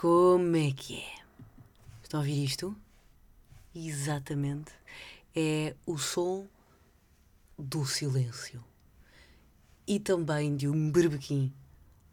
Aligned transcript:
Como 0.00 0.56
é 0.56 0.70
que 0.70 0.96
é? 0.96 1.12
Estão 2.02 2.20
a 2.20 2.22
ouvir 2.22 2.42
isto? 2.42 2.74
Exatamente. 3.74 4.72
É 5.36 5.74
o 5.84 5.98
som 5.98 6.46
do 7.58 7.84
silêncio. 7.84 8.64
E 9.86 10.00
também 10.00 10.56
de 10.56 10.66
um 10.66 10.90
berbequim 10.90 11.52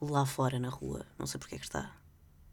lá 0.01 0.25
fora 0.25 0.59
na 0.59 0.67
rua. 0.67 1.05
Não 1.17 1.25
sei 1.25 1.39
porque 1.39 1.55
é 1.55 1.57
que 1.57 1.63
está 1.63 1.95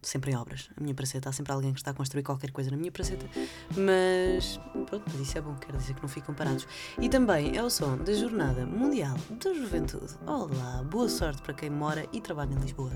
sempre 0.03 0.31
em 0.31 0.37
obras. 0.37 0.71
A 0.77 0.81
minha 0.81 0.95
praceta, 0.95 1.31
há 1.31 1.33
sempre 1.33 1.53
alguém 1.53 1.73
que 1.73 1.81
está 1.81 1.91
a 1.91 1.95
construir 1.95 2.23
qualquer 2.23 2.53
coisa 2.53 2.71
na 2.71 2.77
minha 2.77 2.93
praceta. 2.93 3.29
Mas 3.77 4.61
pronto, 4.87 5.03
mas 5.07 5.19
isso 5.19 5.37
é 5.37 5.41
bom, 5.41 5.57
quer 5.57 5.77
dizer 5.77 5.95
que 5.95 6.03
não 6.03 6.09
ficam 6.09 6.33
parados. 6.33 6.65
E 7.01 7.09
também 7.09 7.57
é 7.57 7.63
o 7.65 7.69
som 7.69 7.97
da 7.97 8.13
Jornada 8.13 8.65
Mundial 8.65 9.17
da 9.43 9.53
Juventude. 9.53 10.15
Olá, 10.29 10.85
boa 10.85 11.09
sorte 11.09 11.43
para 11.43 11.55
quem 11.55 11.71
mora 11.71 12.07
e 12.13 12.21
trabalha 12.21 12.53
em 12.55 12.61
Lisboa. 12.61 12.93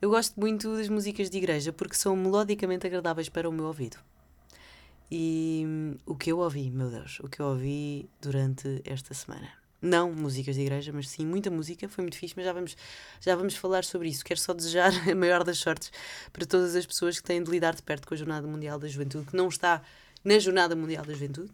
Eu 0.00 0.10
gosto 0.10 0.38
muito 0.38 0.76
das 0.76 0.88
músicas 0.88 1.28
de 1.28 1.38
igreja 1.38 1.72
porque 1.72 1.96
são 1.96 2.14
melodicamente 2.14 2.86
agradáveis 2.86 3.28
para 3.28 3.48
o 3.48 3.52
meu 3.52 3.64
ouvido. 3.64 3.96
E 5.10 5.64
hum, 5.66 5.96
o 6.06 6.14
que 6.14 6.30
eu 6.30 6.38
ouvi, 6.38 6.70
meu 6.70 6.88
Deus, 6.88 7.18
o 7.18 7.28
que 7.28 7.40
eu 7.40 7.46
ouvi 7.46 8.08
durante 8.20 8.80
esta 8.84 9.12
semana. 9.12 9.48
Não 9.82 10.12
músicas 10.12 10.54
de 10.54 10.62
igreja, 10.62 10.92
mas 10.92 11.08
sim 11.08 11.26
muita 11.26 11.50
música, 11.50 11.88
foi 11.88 12.02
muito 12.02 12.16
fixe, 12.16 12.34
mas 12.36 12.44
já 12.44 12.52
vamos, 12.52 12.76
já 13.20 13.34
vamos 13.34 13.56
falar 13.56 13.84
sobre 13.84 14.08
isso. 14.08 14.24
Quero 14.24 14.38
só 14.38 14.54
desejar 14.54 14.92
a 15.10 15.14
maior 15.16 15.42
das 15.42 15.58
sortes 15.58 15.90
para 16.32 16.46
todas 16.46 16.76
as 16.76 16.86
pessoas 16.86 17.18
que 17.18 17.24
têm 17.24 17.42
de 17.42 17.50
lidar 17.50 17.74
de 17.74 17.82
perto 17.82 18.06
com 18.06 18.14
a 18.14 18.16
Jornada 18.16 18.46
Mundial 18.46 18.78
da 18.78 18.86
Juventude, 18.86 19.26
que 19.26 19.36
não 19.36 19.48
está 19.48 19.82
na 20.22 20.38
Jornada 20.38 20.76
Mundial 20.76 21.04
da 21.04 21.12
Juventude 21.12 21.50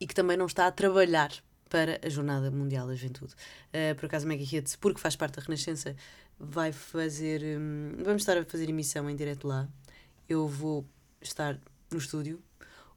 e 0.00 0.06
que 0.06 0.14
também 0.14 0.38
não 0.38 0.46
está 0.46 0.66
a 0.66 0.72
trabalhar 0.72 1.30
para 1.68 1.98
a 2.04 2.08
Jornada 2.10 2.50
Mundial 2.50 2.86
da 2.86 2.94
Juventude. 2.94 3.32
Uh, 3.72 3.94
por 3.96 4.04
acaso, 4.04 4.28
Maggie 4.28 4.56
Hits, 4.56 4.76
porque 4.76 5.00
faz 5.00 5.16
parte 5.16 5.36
da 5.36 5.42
Renascença, 5.42 5.96
vai 6.42 6.72
fazer. 6.72 7.40
hum, 7.58 7.92
vamos 8.04 8.22
estar 8.22 8.36
a 8.36 8.44
fazer 8.44 8.68
emissão 8.68 9.08
em 9.08 9.14
direto 9.16 9.46
lá. 9.46 9.68
Eu 10.28 10.48
vou 10.48 10.84
estar 11.20 11.58
no 11.90 11.98
estúdio, 11.98 12.42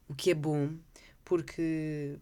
o 0.08 0.14
que 0.14 0.30
é 0.30 0.34
bom, 0.34 0.70
porque 1.24 2.16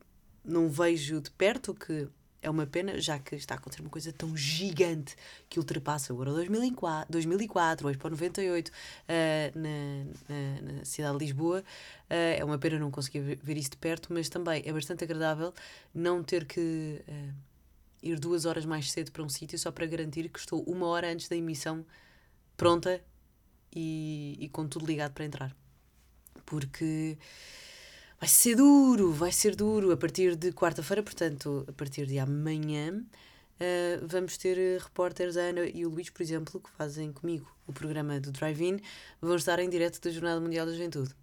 não 0.45 0.69
vejo 0.69 1.21
de 1.21 1.31
perto, 1.31 1.71
o 1.71 1.75
que 1.75 2.09
é 2.43 2.51
uma 2.51 2.67
pena, 2.67 3.01
já 3.01 3.19
que 3.19 3.35
está 3.37 3.55
a 3.55 3.59
acontecer 3.59 3.81
uma 3.81 3.89
coisa 3.89 4.13
tão 4.13 4.37
gigante 4.37 5.17
que 5.49 5.59
ultrapassa 5.59 6.13
agora 6.13 6.31
o 6.31 6.35
2004, 6.35 7.11
2004 7.11 7.89
hoje 7.89 7.97
para 7.97 8.09
o 8.09 8.11
98, 8.11 8.71
ah, 9.09 9.53
na, 9.55 10.05
na, 10.29 10.73
na 10.79 10.85
cidade 10.85 11.17
de 11.19 11.25
Lisboa. 11.25 11.65
Ah, 12.11 12.15
é 12.15 12.45
uma 12.45 12.59
pena 12.59 12.79
não 12.79 12.91
conseguir 12.91 13.21
ver- 13.21 13.39
ver 13.43 13.57
isso 13.57 13.71
de 13.71 13.77
perto, 13.79 14.13
mas 14.13 14.29
também 14.29 14.63
é 14.67 14.73
bastante 14.73 15.05
agradável 15.05 15.55
não 15.95 16.23
ter 16.23 16.45
que 16.45 17.01
ah, 17.09 17.33
ir 18.05 18.19
duas 18.21 18.45
horas 18.45 18.65
mais 18.65 18.93
cedo 18.93 19.11
para 19.11 19.23
um 19.23 19.29
sítio 19.29 19.59
só 19.59 19.73
para 19.73 19.87
garantir 19.87 20.29
que 20.29 20.39
estou 20.39 20.63
uma 20.65 20.87
hora 20.87 21.11
antes 21.13 21.29
da 21.29 21.37
emissão 21.37 21.85
pronta 22.57 23.01
e, 23.75 24.37
e 24.39 24.49
com 24.49 24.69
tudo 24.69 24.87
ligado 24.87 25.13
para 25.13 25.25
entrar. 25.25 25.57
Porque 26.47 27.17
vai 28.21 28.29
ser 28.29 28.57
duro, 28.57 29.13
vai 29.13 29.33
ser 29.33 29.57
duro. 29.57 29.91
A 29.93 29.97
partir 29.97 30.37
de 30.37 30.53
quarta-feira, 30.53 31.03
portanto, 31.03 31.65
a 31.69 31.73
partir 31.73 32.07
de 32.07 32.19
amanhã, 32.19 33.03
ah, 33.61 34.01
vamos 34.07 34.37
ter 34.37 34.59
eh, 34.59 34.79
repórteres, 34.79 35.37
a 35.37 35.41
Ana 35.43 35.67
e 35.67 35.85
o 35.87 35.91
Luís, 35.91 36.11
por 36.11 36.23
exemplo, 36.23 36.61
que 36.61 36.71
fazem 36.71 37.13
comigo 37.13 37.51
o 37.67 37.73
programa 37.73 38.21
do 38.21 38.31
Drive-In, 38.31 38.79
vão 39.21 39.37
estar 39.37 39.59
em 39.59 39.69
direto 39.71 40.01
da 40.01 40.11
Jornada 40.11 40.41
Mundial 40.41 40.67
da 40.67 40.73
Juventude. 40.73 41.15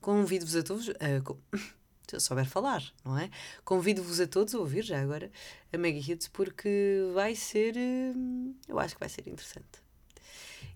Convido-vos 0.00 0.56
a 0.56 0.62
todos, 0.62 0.86
co- 1.24 1.38
se 2.08 2.16
eu 2.16 2.20
souber 2.20 2.46
falar, 2.46 2.82
não 3.04 3.18
é? 3.18 3.30
Convido-vos 3.64 4.20
a 4.20 4.26
todos 4.26 4.54
a 4.54 4.58
ouvir 4.58 4.82
já 4.82 5.00
agora 5.00 5.30
a 5.72 5.76
Mega 5.76 5.98
Hits, 5.98 6.28
porque 6.28 7.10
vai 7.12 7.34
ser, 7.34 7.76
hum, 7.76 8.54
eu 8.66 8.78
acho 8.78 8.94
que 8.94 9.00
vai 9.00 9.08
ser 9.08 9.28
interessante. 9.28 9.82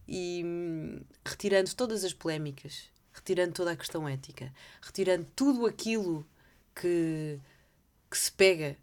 E 0.06 0.42
hum, 0.44 1.00
retirando 1.24 1.74
todas 1.74 2.04
as 2.04 2.12
polémicas, 2.12 2.90
retirando 3.12 3.52
toda 3.52 3.72
a 3.72 3.76
questão 3.76 4.08
ética, 4.08 4.52
retirando 4.82 5.26
tudo 5.34 5.66
aquilo 5.66 6.26
que, 6.74 7.38
que 8.10 8.18
se 8.18 8.30
pega 8.30 8.76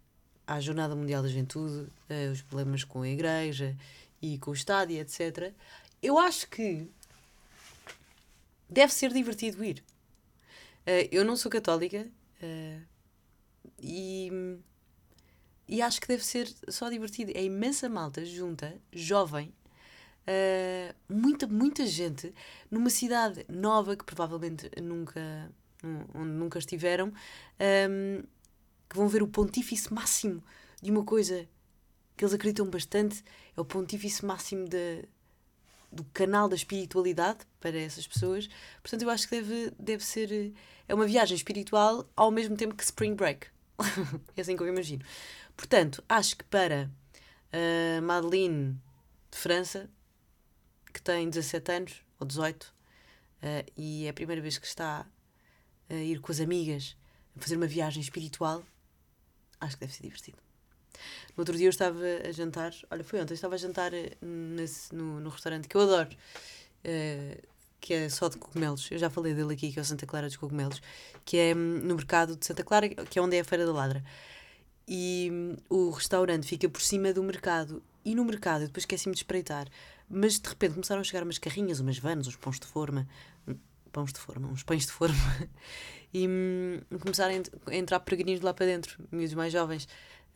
à 0.47 0.59
Jornada 0.59 0.95
Mundial 0.95 1.21
da 1.21 1.29
Juventude, 1.29 1.88
eh, 2.09 2.29
os 2.31 2.41
problemas 2.41 2.83
com 2.83 3.03
a 3.03 3.09
Igreja 3.09 3.77
e 4.21 4.38
com 4.39 4.51
o 4.51 4.53
Estado 4.53 4.91
e 4.91 4.99
etc., 4.99 5.53
eu 6.01 6.17
acho 6.17 6.47
que 6.49 6.89
deve 8.69 8.93
ser 8.93 9.11
divertido 9.11 9.63
ir. 9.63 9.83
Eh, 10.85 11.09
eu 11.11 11.25
não 11.25 11.35
sou 11.35 11.51
católica 11.51 12.07
eh, 12.41 12.79
e, 13.81 14.31
e 15.67 15.81
acho 15.81 16.01
que 16.01 16.07
deve 16.07 16.23
ser 16.25 16.47
só 16.67 16.89
divertido. 16.89 17.31
É 17.35 17.44
imensa 17.44 17.88
malta 17.89 18.25
junta, 18.25 18.75
jovem, 18.91 19.53
eh, 20.27 20.95
muita, 21.09 21.47
muita 21.47 21.85
gente 21.85 22.33
numa 22.72 22.89
cidade 22.89 23.45
nova 23.50 23.95
que 23.95 24.05
provavelmente 24.05 24.69
nunca, 24.81 25.51
nu- 25.83 26.07
onde 26.16 26.31
nunca 26.31 26.59
estiveram, 26.59 27.13
ehm, 27.59 28.23
que 28.89 28.97
vão 28.97 29.07
ver 29.07 29.23
o 29.23 29.27
pontífice 29.27 29.94
máximo 29.94 30.44
de 30.81 30.91
uma 30.91 31.03
coisa 31.06 31.47
que 32.17 32.25
eles 32.25 32.33
acreditam 32.33 32.69
bastante, 32.69 33.23
é 33.57 33.61
o 33.61 33.66
pontífice 33.66 34.25
máximo 34.25 34.67
da, 34.67 34.77
do 35.91 36.03
canal 36.05 36.47
da 36.47 36.55
espiritualidade 36.55 37.39
para 37.59 37.77
essas 37.77 38.07
pessoas. 38.07 38.47
Portanto, 38.81 39.01
eu 39.03 39.09
acho 39.09 39.27
que 39.27 39.35
deve, 39.41 39.72
deve 39.79 40.03
ser. 40.05 40.31
eh, 40.31 40.51
É 40.88 40.94
uma 40.94 41.05
viagem 41.05 41.35
espiritual 41.35 42.09
ao 42.16 42.31
mesmo 42.31 42.55
tempo 42.55 42.75
que 42.75 42.83
Spring 42.83 43.16
Break. 43.16 43.47
é 44.35 44.41
assim 44.41 44.55
que 44.57 44.63
eu 44.63 44.67
imagino. 44.67 45.03
Portanto, 45.55 46.03
acho 46.09 46.38
que 46.38 46.44
para 46.45 46.89
a 47.51 48.01
Madeline 48.01 48.73
de 49.31 49.38
França, 49.38 49.89
que 50.94 51.01
tem 51.01 51.29
17 51.29 51.72
anos 51.72 52.01
ou 52.19 52.25
18, 52.25 52.73
eh, 53.41 53.66
e 53.77 54.06
é 54.06 54.09
a 54.09 54.13
primeira 54.13 54.41
vez 54.41 54.57
que 54.57 54.66
está 54.67 55.06
a 55.89 55.94
ir 55.94 56.19
com 56.21 56.31
as 56.31 56.39
amigas 56.39 56.95
a 57.38 57.41
fazer 57.41 57.56
uma 57.57 57.67
viagem 57.67 58.01
espiritual, 58.01 58.63
acho 59.59 59.75
que 59.75 59.81
deve 59.81 59.94
ser 59.94 60.03
divertido. 60.03 60.38
No 61.35 61.41
outro 61.41 61.55
dia 61.57 61.67
eu 61.67 61.69
estava 61.71 61.99
a 62.27 62.31
jantar, 62.31 62.73
olha, 62.91 63.03
foi 63.03 63.19
ontem, 63.21 63.33
eu 63.33 63.35
estava 63.35 63.55
a 63.55 63.57
jantar 63.57 63.93
eh, 63.93 64.11
nesse- 64.21 64.93
no, 64.95 65.19
no 65.19 65.29
restaurante 65.29 65.67
que 65.67 65.75
eu 65.77 65.81
adoro, 65.81 66.09
eh, 66.83 67.39
que 67.81 67.93
é 67.93 68.09
só 68.09 68.27
de 68.29 68.37
cogumelos. 68.37 68.89
Eu 68.91 68.97
já 68.97 69.09
falei 69.09 69.33
dele 69.33 69.53
aqui, 69.53 69.71
que 69.71 69.79
é 69.79 69.81
o 69.81 69.85
Santa 69.85 70.05
Clara 70.05 70.27
dos 70.27 70.38
Cogumelos, 70.38 70.81
que 71.25 71.38
é 71.38 71.55
hum, 71.55 71.79
no 71.83 71.95
mercado 71.95 72.35
de 72.35 72.45
Santa 72.45 72.63
Clara, 72.63 72.89
que 72.89 73.17
é 73.19 73.21
onde 73.21 73.38
é 73.38 73.39
a 73.39 73.43
Feira 73.43 73.65
da 73.65 73.71
Ladra. 73.73 74.03
E 74.88 75.29
hum, 75.31 75.55
o 75.69 75.89
restaurante 75.91 76.47
fica 76.47 76.67
por 76.69 76.81
cima 76.81 77.13
do 77.13 77.21
mercado. 77.23 77.81
E 78.03 78.15
no 78.15 78.25
mercado, 78.25 78.61
eu 78.63 78.67
depois 78.67 78.83
esqueci-me 78.83 79.13
de 79.13 79.19
espreitar, 79.21 79.67
mas 80.09 80.39
de 80.39 80.49
repente 80.49 80.73
começaram 80.73 81.01
a 81.01 81.03
chegar 81.03 81.23
umas 81.23 81.38
carrinhas, 81.38 81.79
umas 81.79 81.97
vans, 81.99 82.27
uns 82.27 82.35
pães 82.35 82.59
de 82.59 82.65
forma, 82.65 83.07
hum, 83.47 83.55
pães 83.91 84.11
de 84.13 84.19
forma, 84.19 84.47
uns 84.47 84.63
pães 84.63 84.85
de 84.85 84.91
forma, 84.91 85.15
e 86.13 86.27
hum, 86.27 86.81
começaram 86.99 87.41
a 87.67 87.75
entrar 87.75 87.99
peregrinos 87.99 88.41
lá 88.41 88.53
para 88.53 88.65
dentro, 88.65 88.97
miúdos 89.11 89.33
mais 89.35 89.53
jovens. 89.53 89.88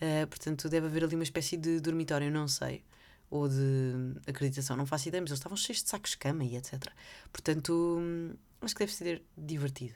Uh, 0.03 0.27
portanto, 0.27 0.67
deve 0.67 0.87
haver 0.87 1.05
ali 1.05 1.15
uma 1.15 1.23
espécie 1.23 1.55
de 1.55 1.79
dormitório, 1.79 2.29
não 2.29 2.45
sei, 2.45 2.83
ou 3.29 3.47
de 3.47 4.19
acreditação, 4.27 4.75
não 4.75 4.85
faço 4.85 5.07
ideia, 5.07 5.21
mas 5.21 5.29
eles 5.29 5.39
estavam 5.39 5.55
cheios 5.55 5.81
de 5.81 5.89
sacos 5.89 6.11
de 6.11 6.17
cama 6.17 6.43
e 6.43 6.57
etc. 6.57 6.91
Portanto, 7.31 7.97
hum, 8.01 8.33
acho 8.61 8.75
que 8.75 8.79
deve 8.79 8.91
ser 8.91 9.23
divertido. 9.37 9.95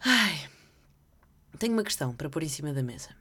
Ai, 0.00 0.48
tenho 1.58 1.74
uma 1.74 1.84
questão 1.84 2.16
para 2.16 2.30
pôr 2.30 2.42
em 2.42 2.48
cima 2.48 2.72
da 2.72 2.82
mesa. 2.82 3.14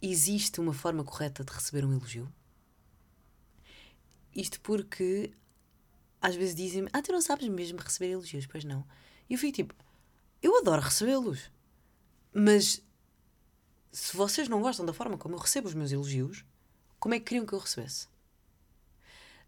Existe 0.00 0.60
uma 0.60 0.72
forma 0.72 1.04
correta 1.04 1.44
de 1.44 1.52
receber 1.52 1.84
um 1.84 1.92
elogio? 1.92 2.32
Isto 4.34 4.58
porque 4.60 5.30
às 6.22 6.34
vezes 6.34 6.54
dizem-me: 6.54 6.88
Ah, 6.90 7.02
tu 7.02 7.12
não 7.12 7.20
sabes 7.20 7.46
mesmo 7.48 7.78
receber 7.80 8.12
elogios, 8.12 8.46
pois 8.46 8.64
não. 8.64 8.82
E 9.28 9.34
eu 9.34 9.38
fico 9.38 9.56
tipo: 9.56 9.74
Eu 10.42 10.56
adoro 10.56 10.80
recebê-los, 10.80 11.50
mas 12.32 12.82
se 13.90 14.16
vocês 14.16 14.48
não 14.48 14.60
gostam 14.62 14.84
da 14.84 14.92
forma 14.92 15.16
como 15.16 15.34
eu 15.34 15.38
recebo 15.38 15.68
os 15.68 15.74
meus 15.74 15.92
elogios, 15.92 16.44
como 16.98 17.14
é 17.14 17.18
que 17.18 17.26
queriam 17.26 17.46
que 17.46 17.52
eu 17.52 17.58
recebesse? 17.58 18.08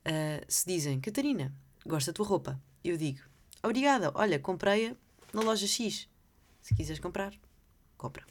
Ah, 0.04 0.44
se 0.48 0.66
dizem, 0.66 1.00
Catarina, 1.00 1.54
gosto 1.87 2.08
da 2.08 2.12
tua 2.12 2.26
roupa, 2.26 2.60
eu 2.82 2.96
digo, 2.96 3.20
obrigada, 3.62 4.10
olha, 4.14 4.38
comprei-a 4.38 4.96
na 5.32 5.42
loja 5.42 5.66
X. 5.66 6.08
Se 6.62 6.75
quiseres 6.75 7.00
comprar, 7.00 7.32
compra. 7.96 8.25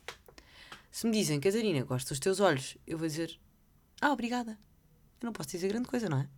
Se 0.91 1.06
me 1.06 1.13
dizem, 1.13 1.39
Catarina, 1.39 1.83
gosto 1.83 2.09
dos 2.09 2.19
teus 2.19 2.39
olhos, 2.39 2.77
eu 2.85 2.97
vou 2.97 3.07
dizer, 3.07 3.39
ah, 4.01 4.12
obrigada. 4.12 4.57
Eu 5.21 5.25
não 5.25 5.33
posso 5.33 5.50
dizer 5.50 5.67
grande 5.67 5.88
coisa, 5.88 6.09
não 6.09 6.19
é? 6.19 6.29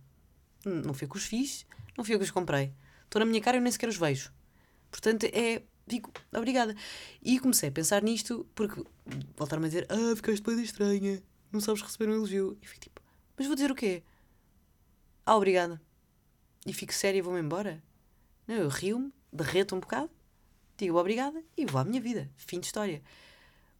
Não 0.64 0.94
fui 0.94 1.06
eu 1.06 1.10
que 1.10 1.16
os 1.16 1.24
fiz, 1.24 1.66
não 1.96 2.04
fui 2.04 2.14
eu 2.14 2.18
que 2.18 2.24
os 2.24 2.30
comprei. 2.30 2.74
Estão 3.04 3.20
na 3.20 3.26
minha 3.26 3.40
cara 3.40 3.56
e 3.56 3.58
eu 3.58 3.62
nem 3.62 3.72
sequer 3.72 3.88
os 3.88 3.96
vejo. 3.96 4.32
Portanto, 4.90 5.24
é. 5.24 5.62
Digo, 5.86 6.10
obrigada. 6.32 6.74
E 7.22 7.38
comecei 7.38 7.68
a 7.68 7.72
pensar 7.72 8.02
nisto 8.02 8.46
porque 8.54 8.82
voltaram-me 9.36 9.66
a 9.66 9.68
dizer: 9.68 9.86
Ah, 9.88 10.14
ficaste 10.16 10.42
bem 10.42 10.62
estranha, 10.62 11.22
não 11.50 11.60
sabes 11.60 11.82
receber 11.82 12.10
um 12.10 12.14
elogio. 12.14 12.56
E 12.62 12.66
fico 12.66 12.80
tipo: 12.80 13.02
Mas 13.36 13.46
vou 13.46 13.56
dizer 13.56 13.70
o 13.70 13.74
quê? 13.74 14.02
Ah, 15.24 15.36
obrigada. 15.36 15.80
E 16.66 16.72
fico 16.72 16.92
séria 16.92 17.18
e 17.18 17.22
vou-me 17.22 17.40
embora? 17.40 17.82
Não, 18.46 18.56
eu 18.56 18.68
rio-me, 18.68 19.12
derreto 19.32 19.74
um 19.74 19.80
bocado, 19.80 20.10
digo 20.76 20.98
obrigada 20.98 21.42
e 21.56 21.64
vou 21.64 21.80
à 21.80 21.84
minha 21.84 22.00
vida. 22.00 22.30
Fim 22.36 22.60
de 22.60 22.66
história. 22.66 23.02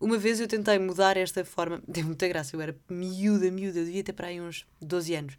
Uma 0.00 0.18
vez 0.18 0.40
eu 0.40 0.48
tentei 0.48 0.78
mudar 0.78 1.16
esta 1.16 1.44
forma, 1.44 1.80
deu 1.86 2.04
muita 2.04 2.26
graça, 2.26 2.56
eu 2.56 2.60
era 2.60 2.76
miúda, 2.88 3.50
miúda, 3.50 3.78
eu 3.78 3.84
devia 3.84 4.02
ter 4.02 4.12
para 4.12 4.28
aí 4.28 4.40
uns 4.40 4.66
12 4.80 5.14
anos. 5.14 5.38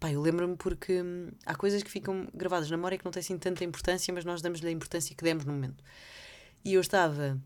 Pá, 0.00 0.12
eu 0.12 0.20
lembro-me 0.20 0.56
porque 0.56 1.02
hum, 1.02 1.30
há 1.44 1.54
coisas 1.56 1.82
que 1.82 1.90
ficam 1.90 2.28
gravadas 2.32 2.70
na 2.70 2.76
memória 2.76 2.96
que 2.96 3.04
não 3.04 3.10
têm 3.10 3.20
assim 3.20 3.36
tanta 3.36 3.64
importância, 3.64 4.14
mas 4.14 4.24
nós 4.24 4.40
damos-lhe 4.40 4.68
a 4.68 4.70
importância 4.70 5.14
que 5.14 5.24
demos 5.24 5.44
no 5.44 5.52
momento. 5.52 5.82
E 6.64 6.74
eu 6.74 6.80
estava 6.80 7.40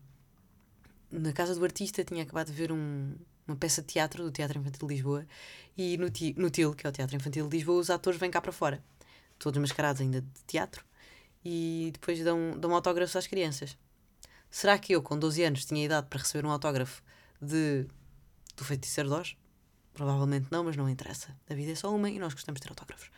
na 1.11 1.33
casa 1.33 1.55
do 1.55 1.63
artista, 1.63 2.03
tinha 2.03 2.23
acabado 2.23 2.47
de 2.47 2.53
ver 2.53 2.71
um, 2.71 3.15
uma 3.47 3.55
peça 3.55 3.81
de 3.81 3.87
teatro 3.87 4.23
do 4.23 4.31
Teatro 4.31 4.59
Infantil 4.59 4.87
de 4.87 4.93
Lisboa, 4.93 5.25
e 5.77 5.97
no, 5.97 6.09
ti, 6.09 6.35
no 6.37 6.49
TIL, 6.49 6.73
que 6.73 6.85
é 6.85 6.89
o 6.89 6.93
Teatro 6.93 7.15
Infantil 7.15 7.47
de 7.47 7.57
Lisboa, 7.57 7.79
os 7.79 7.89
atores 7.89 8.19
vêm 8.19 8.29
cá 8.29 8.41
para 8.41 8.51
fora, 8.51 8.83
todos 9.39 9.59
mascarados 9.59 10.01
ainda 10.01 10.21
de 10.21 10.43
teatro, 10.47 10.85
e 11.43 11.89
depois 11.93 12.23
dão, 12.23 12.57
dão 12.57 12.73
autógrafos 12.73 13.15
às 13.15 13.27
crianças. 13.27 13.77
Será 14.49 14.77
que 14.77 14.93
eu, 14.93 15.01
com 15.01 15.17
12 15.17 15.43
anos, 15.43 15.65
tinha 15.65 15.83
idade 15.83 16.07
para 16.07 16.19
receber 16.19 16.45
um 16.45 16.51
autógrafo 16.51 17.01
de, 17.41 17.87
do 18.55 18.63
Feiticeiro 18.63 19.09
de 19.09 19.15
Oz? 19.15 19.42
Provavelmente 19.93 20.47
não, 20.51 20.63
mas 20.63 20.75
não 20.75 20.89
interessa. 20.89 21.35
A 21.49 21.53
vida 21.53 21.71
é 21.71 21.75
só 21.75 21.93
uma 21.93 22.09
e 22.09 22.17
nós 22.17 22.33
gostamos 22.33 22.59
de 22.59 22.67
ter 22.67 22.71
autógrafos. 22.71 23.11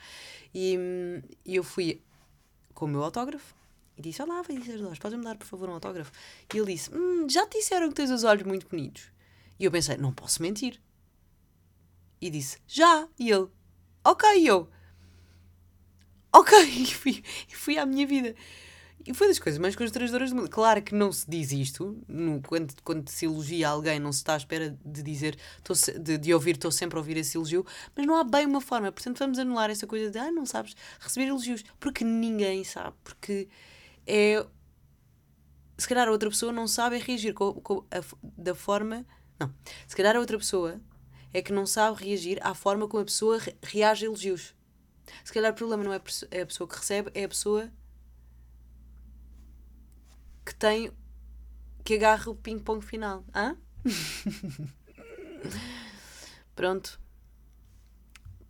E, 0.54 0.78
e 1.46 1.56
eu 1.56 1.64
fui 1.64 2.02
com 2.74 2.86
o 2.86 2.88
meu 2.88 3.04
autógrafo 3.04 3.56
e 3.98 4.02
disse: 4.02 4.22
Olá, 4.22 4.44
Feiticeiro 4.44 4.80
de 4.80 4.86
Oz, 4.86 5.00
podes-me 5.00 5.24
dar, 5.24 5.38
por 5.38 5.48
favor, 5.48 5.70
um 5.70 5.74
autógrafo? 5.74 6.12
E 6.54 6.58
ele 6.58 6.74
disse: 6.74 6.94
hum, 6.94 7.28
Já 7.30 7.48
te 7.48 7.58
disseram 7.58 7.90
que 7.90 7.96
tens 7.96 8.12
os 8.12 8.24
olhos 8.24 8.44
muito 8.44 8.68
bonitos. 8.68 9.10
E 9.60 9.66
eu 9.66 9.72
pensei: 9.72 9.98
Não 9.98 10.14
posso 10.14 10.42
mentir. 10.42 10.82
E 12.20 12.30
disse: 12.30 12.60
Já. 12.68 13.08
E 13.18 13.32
ele: 13.32 13.48
Ok. 14.04 14.30
E 14.38 14.48
eu: 14.48 14.70
Ok. 16.34 16.58
E 16.68 16.94
fui, 16.94 17.24
e 17.50 17.56
fui 17.56 17.78
à 17.78 17.86
minha 17.86 18.06
vida. 18.06 18.36
E 19.06 19.14
foi 19.14 19.28
das 19.28 19.38
coisas 19.38 19.60
mais 19.60 19.76
constrangedoras 19.76 20.32
do 20.32 20.36
mundo. 20.36 20.50
Claro 20.50 20.82
que 20.82 20.96
não 20.96 21.12
se 21.12 21.30
diz 21.30 21.52
isto, 21.52 22.04
no, 22.08 22.42
quando, 22.42 22.74
quando 22.84 23.08
se 23.08 23.26
elogia 23.26 23.70
alguém, 23.70 24.00
não 24.00 24.12
se 24.12 24.20
está 24.20 24.34
à 24.34 24.38
espera 24.38 24.76
de 24.84 25.04
dizer, 25.04 25.38
se, 25.74 26.00
de, 26.00 26.18
de 26.18 26.34
ouvir, 26.34 26.56
estou 26.56 26.72
sempre 26.72 26.98
a 26.98 27.00
ouvir 27.00 27.16
esse 27.18 27.38
elogio, 27.38 27.64
mas 27.96 28.08
não 28.08 28.16
há 28.16 28.24
bem 28.24 28.48
uma 28.48 28.60
forma. 28.60 28.92
Portanto, 28.92 29.20
vamos 29.20 29.38
anular 29.38 29.70
essa 29.70 29.86
coisa 29.86 30.10
de, 30.10 30.18
ah, 30.18 30.32
não 30.32 30.44
sabes 30.44 30.76
receber 31.00 31.28
elogios, 31.28 31.64
porque 31.80 32.04
ninguém 32.04 32.64
sabe, 32.64 32.96
porque 33.04 33.48
é. 34.08 34.44
Se 35.78 35.88
calhar 35.88 36.08
a 36.08 36.12
outra 36.12 36.30
pessoa 36.30 36.52
não 36.52 36.68
sabe 36.68 36.98
reagir 36.98 37.34
com, 37.34 37.54
com 37.54 37.86
a, 37.92 38.02
da 38.24 38.56
forma. 38.56 39.06
Não. 39.38 39.54
Se 39.88 39.96
calhar 39.96 40.16
a 40.16 40.20
outra 40.20 40.38
pessoa 40.38 40.82
é 41.32 41.42
que 41.42 41.52
não 41.52 41.68
sabe 41.68 42.04
reagir 42.04 42.40
à 42.42 42.56
forma 42.56 42.88
como 42.88 43.04
a 43.04 43.06
pessoa 43.06 43.40
reage 43.62 44.06
a 44.06 44.08
elogios. 44.08 44.56
Se 45.24 45.32
calhar 45.32 45.52
o 45.52 45.56
problema 45.56 45.84
não 45.84 45.94
é 45.94 45.98
a 45.98 46.46
pessoa 46.46 46.68
que 46.68 46.78
recebe, 46.78 47.12
é 47.14 47.26
a 47.26 47.30
pessoa 47.30 47.70
que 50.46 50.54
tem 50.54 50.92
que 51.84 51.96
agarra 51.96 52.32
o 52.32 52.36
ping-pong 52.36 52.84
final. 52.86 53.26
Hã? 53.34 53.58
Pronto. 56.56 57.00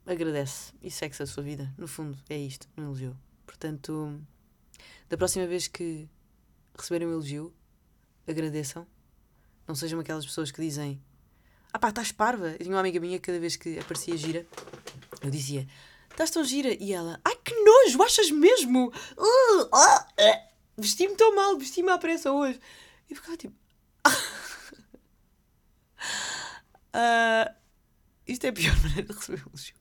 Agradece 0.05 0.73
e 0.81 0.91
segue-se 0.91 1.23
a 1.23 1.25
sua 1.25 1.43
vida. 1.43 1.73
No 1.77 1.87
fundo, 1.87 2.17
é 2.29 2.37
isto, 2.37 2.67
um 2.77 2.83
elogio. 2.83 3.17
Portanto, 3.45 4.21
da 5.09 5.17
próxima 5.17 5.47
vez 5.47 5.67
que 5.67 6.07
receberem 6.77 7.07
um 7.07 7.11
elogio, 7.11 7.53
agradeçam. 8.27 8.85
Não 9.67 9.73
sejam 9.73 9.99
aquelas 9.99 10.25
pessoas 10.25 10.51
que 10.51 10.61
dizem 10.61 11.01
Ah 11.73 11.79
pá, 11.79 11.89
estás 11.89 12.11
parva. 12.11 12.49
Eu 12.49 12.59
tinha 12.59 12.71
uma 12.71 12.79
amiga 12.79 12.99
minha 12.99 13.17
que 13.17 13.25
cada 13.25 13.39
vez 13.39 13.55
que 13.55 13.79
aparecia 13.79 14.15
gira, 14.15 14.45
eu 15.21 15.31
dizia 15.31 15.67
Estás 16.09 16.29
tão 16.29 16.43
gira. 16.43 16.73
E 16.81 16.93
ela 16.93 17.19
Ai 17.25 17.35
que 17.37 17.53
nojo, 17.53 18.01
achas 18.03 18.29
mesmo? 18.29 18.93
Uh, 19.17 19.61
uh, 19.63 19.65
uh 19.65 20.44
vesti-me 20.77 21.15
tão 21.15 21.35
mal, 21.35 21.57
vesti-me 21.57 21.89
à 21.91 21.97
pressa 21.97 22.31
hoje. 22.31 22.59
E 23.09 23.15
ficava 23.15 23.37
tipo. 23.37 23.55
uh, 26.93 27.55
isto 28.27 28.45
é 28.45 28.49
a 28.49 28.53
pior 28.53 28.75
maneira 28.81 29.03
de 29.03 29.13
receber 29.13 29.43
um 29.45 29.49
elogio. 29.49 29.75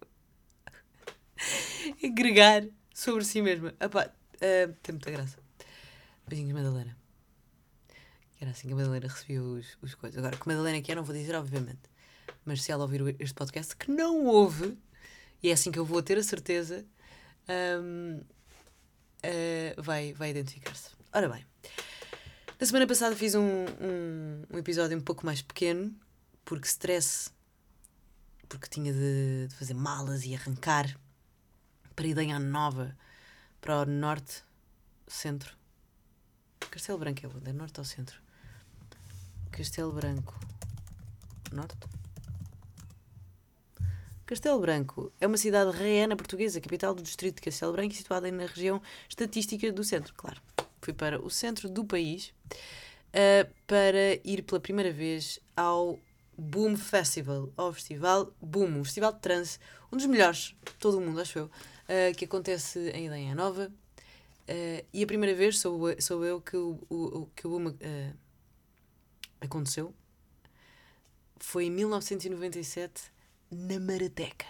Agregar 2.02 2.64
sobre 2.94 3.24
si 3.24 3.42
mesma. 3.42 3.74
Epá, 3.80 4.06
uh, 4.06 4.72
tem 4.82 4.92
muita 4.92 5.10
graça. 5.10 5.38
Beijinhos, 6.26 6.54
Madalena. 6.54 6.96
Era 8.40 8.50
assim 8.50 8.68
que 8.68 8.74
a 8.74 8.76
Madalena 8.76 9.08
recebia 9.08 9.42
os, 9.42 9.78
os 9.80 9.94
coisas. 9.94 10.18
Agora, 10.18 10.36
que 10.36 10.46
Madalena 10.46 10.80
que 10.80 10.94
não 10.94 11.04
vou 11.04 11.14
dizer, 11.14 11.34
obviamente. 11.34 11.90
Mas 12.44 12.62
se 12.62 12.72
ela 12.72 12.82
ouvir 12.82 13.16
este 13.18 13.34
podcast, 13.34 13.76
que 13.76 13.90
não 13.90 14.26
ouve, 14.26 14.76
e 15.42 15.50
é 15.50 15.52
assim 15.52 15.70
que 15.70 15.78
eu 15.78 15.84
vou 15.84 16.02
ter 16.02 16.18
a 16.18 16.22
certeza, 16.22 16.84
um, 17.82 18.20
uh, 19.24 19.82
vai, 19.82 20.12
vai 20.12 20.30
identificar-se. 20.30 20.90
Ora 21.12 21.28
bem, 21.28 21.44
na 22.60 22.66
semana 22.66 22.86
passada 22.86 23.16
fiz 23.16 23.34
um, 23.34 23.42
um, 23.42 24.44
um, 24.52 24.58
episódio 24.58 24.96
um 24.96 25.00
pouco 25.00 25.24
mais 25.24 25.42
pequeno, 25.42 25.94
porque 26.44 26.66
stress, 26.66 27.30
porque 28.48 28.68
tinha 28.68 28.92
de, 28.92 29.48
de 29.48 29.54
fazer 29.54 29.74
malas 29.74 30.24
e 30.24 30.34
arrancar 30.34 30.96
para 31.94 32.06
ir 32.06 32.18
a 32.18 32.38
Nova, 32.38 32.96
para 33.60 33.82
o 33.82 33.84
norte, 33.84 34.42
centro. 35.06 35.56
Castelo 36.70 36.98
Branco 36.98 37.24
é 37.24 37.28
onde? 37.28 37.50
É 37.50 37.52
norte 37.52 37.78
ou 37.78 37.84
centro? 37.84 38.20
Castelo 39.50 39.92
Branco. 39.92 40.38
Norte? 41.52 41.93
Castelo 44.34 44.58
Branco 44.58 45.12
é 45.20 45.28
uma 45.28 45.36
cidade 45.36 45.70
reana 45.78 46.16
portuguesa, 46.16 46.60
capital 46.60 46.92
do 46.92 47.04
distrito 47.04 47.36
de 47.36 47.42
Castelo 47.42 47.70
Branco 47.72 47.94
situada 47.94 48.28
na 48.32 48.46
região 48.46 48.82
estatística 49.08 49.70
do 49.70 49.84
centro, 49.84 50.12
claro. 50.12 50.42
Fui 50.82 50.92
para 50.92 51.24
o 51.24 51.30
centro 51.30 51.70
do 51.70 51.84
país 51.84 52.34
uh, 52.50 53.48
para 53.64 54.14
ir 54.24 54.42
pela 54.42 54.58
primeira 54.58 54.92
vez 54.92 55.38
ao 55.56 56.00
Boom 56.36 56.76
Festival, 56.76 57.48
ao 57.56 57.72
festival 57.72 58.34
Boom, 58.42 58.80
um 58.80 58.84
festival 58.84 59.12
de 59.12 59.20
trance, 59.20 59.60
um 59.92 59.96
dos 59.96 60.06
melhores 60.06 60.56
de 60.66 60.74
todo 60.80 60.98
o 60.98 61.00
mundo, 61.00 61.20
acho 61.20 61.38
eu, 61.38 61.44
uh, 61.44 62.14
que 62.16 62.24
acontece 62.24 62.90
em 62.90 63.06
Ideia 63.06 63.36
Nova. 63.36 63.70
Uh, 64.48 64.84
e 64.92 65.04
a 65.04 65.06
primeira 65.06 65.36
vez 65.36 65.60
sou, 65.60 65.80
sou 66.00 66.24
eu 66.24 66.40
que 66.40 66.56
o, 66.56 66.80
o, 66.90 67.28
que 67.36 67.46
o 67.46 67.50
Boom 67.50 67.72
aconteceu. 69.40 69.94
Foi 71.38 71.66
em 71.66 71.70
1997 71.70 73.13
na 73.54 73.78
Marateca. 73.78 74.46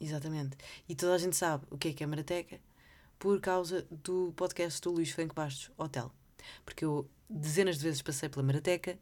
Exatamente. 0.00 0.56
E 0.88 0.94
toda 0.94 1.14
a 1.14 1.18
gente 1.18 1.36
sabe 1.36 1.64
o 1.70 1.78
que 1.78 1.88
é 1.88 1.92
que 1.92 2.04
é 2.04 2.06
Marateca 2.06 2.60
por 3.18 3.40
causa 3.40 3.86
do 3.90 4.32
podcast 4.36 4.80
do 4.80 4.92
Luís 4.92 5.10
Franco 5.10 5.34
Bastos, 5.34 5.70
Hotel. 5.76 6.10
Porque 6.64 6.84
eu 6.84 7.08
dezenas 7.28 7.76
de 7.76 7.84
vezes 7.84 8.02
passei 8.02 8.28
pela 8.28 8.42
Marateca, 8.42 8.98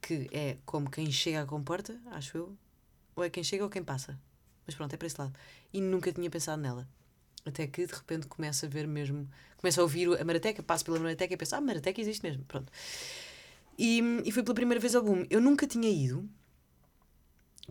que 0.00 0.28
é 0.32 0.56
como 0.64 0.90
quem 0.90 1.10
chega 1.10 1.42
à 1.42 1.46
comporta, 1.46 1.98
acho 2.12 2.36
eu. 2.36 2.56
Ou 3.16 3.24
é 3.24 3.30
quem 3.30 3.44
chega 3.44 3.64
ou 3.64 3.70
quem 3.70 3.82
passa. 3.82 4.18
Mas 4.66 4.74
pronto, 4.74 4.92
é 4.94 4.96
para 4.96 5.06
esse 5.06 5.20
lado. 5.20 5.32
E 5.72 5.80
nunca 5.80 6.12
tinha 6.12 6.30
pensado 6.30 6.60
nela. 6.60 6.88
Até 7.44 7.66
que 7.66 7.86
de 7.86 7.92
repente 7.92 8.26
começa 8.26 8.66
a 8.66 8.68
ver 8.68 8.86
mesmo. 8.86 9.28
Começa 9.58 9.80
a 9.80 9.84
ouvir 9.84 10.18
a 10.18 10.24
Marateca, 10.24 10.62
passo 10.62 10.84
pela 10.84 10.98
Marateca 10.98 11.34
e 11.34 11.36
penso, 11.36 11.54
ah, 11.54 11.60
Marateca 11.60 12.00
existe 12.00 12.22
mesmo. 12.22 12.44
Pronto. 12.44 12.72
E, 13.78 14.00
e 14.24 14.32
fui 14.32 14.42
pela 14.42 14.54
primeira 14.54 14.80
vez 14.80 14.94
ao 14.94 15.02
boom. 15.02 15.26
Eu 15.28 15.40
nunca 15.40 15.66
tinha 15.66 15.88
ido 15.88 16.28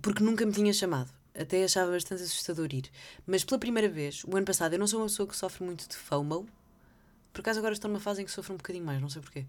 porque 0.02 0.24
nunca 0.24 0.46
me 0.46 0.52
tinha 0.52 0.74
chamado. 0.74 1.12
Até 1.36 1.64
achava 1.64 1.92
bastante 1.92 2.22
assustador 2.24 2.68
ir. 2.72 2.90
Mas 3.26 3.44
pela 3.44 3.60
primeira 3.60 3.90
vez, 3.90 4.24
o 4.24 4.36
ano 4.36 4.46
passado, 4.46 4.74
eu 4.74 4.80
não 4.80 4.88
sou 4.88 5.00
uma 5.00 5.08
pessoa 5.08 5.28
que 5.28 5.36
sofre 5.36 5.64
muito 5.64 5.88
de 5.88 5.96
FOMO. 5.96 6.48
Por 7.32 7.42
acaso 7.42 7.58
agora 7.58 7.74
estou 7.74 7.90
numa 7.90 8.00
fase 8.00 8.22
em 8.22 8.26
que 8.26 8.32
sofro 8.32 8.54
um 8.54 8.58
bocadinho 8.58 8.86
mais, 8.86 9.02
não 9.02 9.10
sei 9.10 9.22
porquê. 9.22 9.46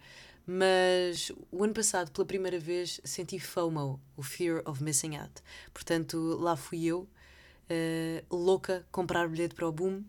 Mas 0.47 1.31
o 1.51 1.63
ano 1.63 1.75
passado, 1.75 2.11
pela 2.11 2.27
primeira 2.27 2.59
vez, 2.59 3.01
senti 3.05 3.39
FOMO, 3.39 4.01
o 4.17 4.23
Fear 4.23 4.63
of 4.65 4.83
Missing 4.83 5.17
Out. 5.17 5.43
Portanto, 5.73 6.17
lá 6.41 6.57
fui 6.57 6.85
eu, 6.87 7.01
uh, 7.01 8.35
louca, 8.35 8.87
comprar 8.91 9.29
bilhete 9.29 9.55
para 9.55 9.69
o 9.69 9.73
Boom. 9.73 10.03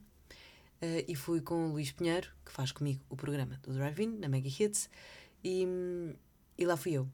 Uh, 0.82 1.04
e 1.08 1.16
fui 1.16 1.42
com 1.42 1.70
o 1.70 1.72
Luís 1.74 1.92
Pinheiro, 1.92 2.30
que 2.46 2.52
faz 2.52 2.72
comigo 2.72 3.02
o 3.10 3.16
programa 3.16 3.60
do 3.64 3.74
Drive-In, 3.74 4.18
na 4.20 4.30
Mega 4.30 4.48
Hits. 4.48 4.90
E, 5.44 5.68
e 6.58 6.66
lá 6.66 6.78
fui 6.78 6.94
eu. 6.94 7.10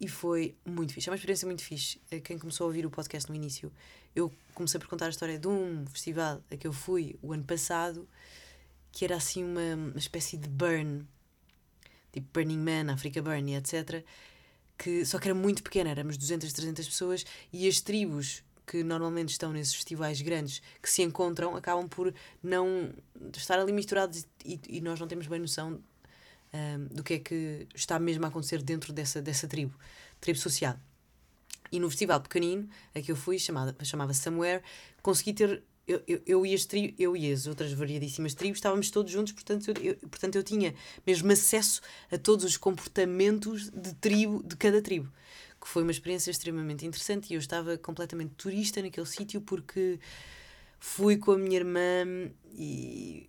E 0.00 0.06
foi 0.06 0.54
muito 0.64 0.92
fixe. 0.92 1.08
É 1.08 1.10
uma 1.10 1.16
experiência 1.16 1.46
muito 1.46 1.62
fixe. 1.62 2.00
Eh, 2.10 2.20
quem 2.20 2.38
começou 2.38 2.64
a 2.64 2.66
ouvir 2.68 2.86
o 2.86 2.90
podcast 2.90 3.28
no 3.28 3.34
início, 3.34 3.72
eu 4.14 4.32
comecei 4.54 4.78
por 4.78 4.88
contar 4.88 5.06
a 5.06 5.10
história 5.10 5.38
de 5.38 5.48
um 5.48 5.84
festival 5.86 6.42
a 6.50 6.56
que 6.56 6.66
eu 6.66 6.72
fui 6.72 7.16
o 7.20 7.32
ano 7.32 7.44
passado, 7.44 8.08
que 8.92 9.04
era 9.04 9.16
assim 9.16 9.44
uma, 9.44 9.74
uma 9.74 9.98
espécie 9.98 10.36
de 10.36 10.48
burn, 10.48 11.04
tipo 12.12 12.28
Burning 12.32 12.58
Man, 12.58 12.92
Africa 12.92 13.20
Burn 13.20 13.52
e 13.52 13.56
etc. 13.56 14.04
Que, 14.76 15.04
só 15.04 15.18
que 15.18 15.26
era 15.26 15.34
muito 15.34 15.62
pequena, 15.62 15.90
éramos 15.90 16.16
200, 16.16 16.52
300 16.52 16.88
pessoas 16.88 17.26
e 17.52 17.66
as 17.66 17.80
tribos 17.80 18.44
que 18.68 18.84
normalmente 18.84 19.30
estão 19.30 19.50
nesses 19.50 19.74
festivais 19.74 20.20
grandes 20.20 20.60
que 20.80 20.90
se 20.90 21.02
encontram 21.02 21.56
acabam 21.56 21.88
por 21.88 22.14
não 22.42 22.92
estar 23.34 23.58
ali 23.58 23.72
misturados 23.72 24.26
e, 24.44 24.60
e 24.68 24.80
nós 24.80 25.00
não 25.00 25.08
temos 25.08 25.26
bem 25.26 25.40
noção 25.40 25.80
um, 26.52 26.94
do 26.94 27.02
que 27.02 27.14
é 27.14 27.18
que 27.18 27.66
está 27.74 27.98
mesmo 27.98 28.24
a 28.24 28.28
acontecer 28.28 28.62
dentro 28.62 28.92
dessa, 28.92 29.20
dessa 29.20 29.46
tribo, 29.46 29.74
tribo 30.20 30.38
social. 30.38 30.76
E 31.70 31.78
no 31.78 31.88
festival 31.90 32.20
pequenino, 32.20 32.68
a 32.94 33.00
que 33.00 33.12
eu 33.12 33.16
fui, 33.16 33.38
chamada, 33.38 33.76
chamava 33.84 34.14
Somewhere, 34.14 34.62
consegui 35.02 35.34
ter. 35.34 35.62
Eu, 35.86 36.02
eu, 36.06 36.22
eu, 36.26 36.46
e 36.46 36.54
as 36.54 36.66
tri, 36.66 36.94
eu 36.98 37.16
e 37.16 37.32
as 37.32 37.46
outras 37.46 37.72
variadíssimas 37.72 38.34
tribos 38.34 38.58
estávamos 38.58 38.90
todos 38.90 39.10
juntos, 39.10 39.32
portanto 39.32 39.70
eu, 39.70 39.74
eu, 39.82 39.96
portanto 39.96 40.36
eu 40.36 40.42
tinha 40.42 40.74
mesmo 41.06 41.32
acesso 41.32 41.80
a 42.12 42.18
todos 42.18 42.44
os 42.44 42.58
comportamentos 42.58 43.70
de 43.70 43.94
tribo, 43.94 44.42
de 44.42 44.54
cada 44.56 44.82
tribo. 44.82 45.10
Que 45.58 45.66
foi 45.66 45.82
uma 45.82 45.90
experiência 45.90 46.30
extremamente 46.30 46.86
interessante 46.86 47.30
e 47.30 47.34
eu 47.34 47.38
estava 47.38 47.78
completamente 47.78 48.34
turista 48.36 48.82
naquele 48.82 49.06
sítio 49.06 49.40
porque 49.40 49.98
fui 50.78 51.16
com 51.16 51.32
a 51.32 51.38
minha 51.38 51.56
irmã 51.56 52.30
e 52.52 53.28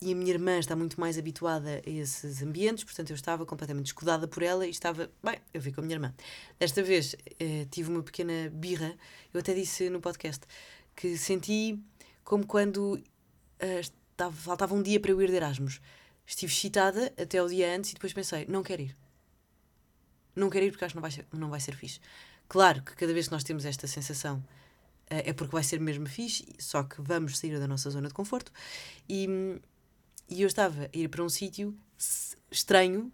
e 0.00 0.12
a 0.12 0.16
minha 0.16 0.30
irmã 0.30 0.58
está 0.58 0.76
muito 0.76 1.00
mais 1.00 1.16
habituada 1.16 1.82
a 1.84 1.90
esses 1.90 2.42
ambientes, 2.42 2.84
portanto 2.84 3.10
eu 3.10 3.14
estava 3.14 3.46
completamente 3.46 3.86
escudada 3.86 4.28
por 4.28 4.42
ela 4.42 4.66
e 4.66 4.70
estava, 4.70 5.10
bem, 5.22 5.38
eu 5.54 5.60
vi 5.60 5.72
com 5.72 5.80
a 5.80 5.84
minha 5.84 5.96
irmã. 5.96 6.14
Desta 6.58 6.82
vez 6.82 7.16
eh, 7.40 7.66
tive 7.70 7.90
uma 7.90 8.02
pequena 8.02 8.50
birra, 8.52 8.94
eu 9.32 9.40
até 9.40 9.54
disse 9.54 9.88
no 9.88 10.00
podcast 10.00 10.44
que 10.94 11.16
senti 11.16 11.78
como 12.24 12.46
quando 12.46 13.02
eh, 13.58 13.80
estava, 13.80 14.32
faltava 14.32 14.74
um 14.74 14.82
dia 14.82 15.00
para 15.00 15.10
eu 15.10 15.22
ir 15.22 15.30
de 15.30 15.36
Erasmus. 15.36 15.80
Estive 16.26 16.52
excitada 16.52 17.12
até 17.16 17.42
o 17.42 17.48
dia 17.48 17.74
antes 17.74 17.90
e 17.90 17.94
depois 17.94 18.12
pensei, 18.12 18.44
não 18.48 18.62
quero 18.62 18.82
ir. 18.82 18.96
Não 20.34 20.50
quero 20.50 20.66
ir 20.66 20.70
porque 20.72 20.84
acho 20.84 20.92
que 20.92 20.96
não 20.96 21.02
vai 21.02 21.10
ser, 21.10 21.26
não 21.32 21.48
vai 21.48 21.60
ser 21.60 21.74
fixe. 21.74 22.00
Claro 22.48 22.82
que 22.82 22.94
cada 22.94 23.12
vez 23.12 23.26
que 23.26 23.32
nós 23.32 23.44
temos 23.44 23.64
esta 23.64 23.86
sensação 23.86 24.44
eh, 25.08 25.30
é 25.30 25.32
porque 25.32 25.52
vai 25.52 25.62
ser 25.64 25.80
mesmo 25.80 26.06
fixe, 26.06 26.44
só 26.58 26.82
que 26.82 27.00
vamos 27.00 27.38
sair 27.38 27.58
da 27.58 27.66
nossa 27.66 27.88
zona 27.90 28.08
de 28.08 28.14
conforto 28.14 28.52
e 29.08 29.28
hum, 29.28 29.58
e 30.28 30.42
eu 30.42 30.46
estava 30.46 30.84
a 30.84 30.96
ir 30.96 31.08
para 31.08 31.22
um 31.22 31.28
sítio 31.28 31.76
estranho, 32.50 33.12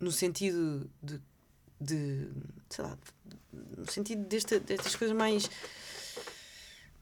no 0.00 0.12
sentido 0.12 0.90
de, 1.02 1.20
de. 1.80 2.28
sei 2.70 2.84
lá. 2.84 2.98
no 3.52 3.90
sentido 3.90 4.24
desta, 4.24 4.58
destas 4.60 4.94
coisas 4.96 5.16
mais. 5.16 5.50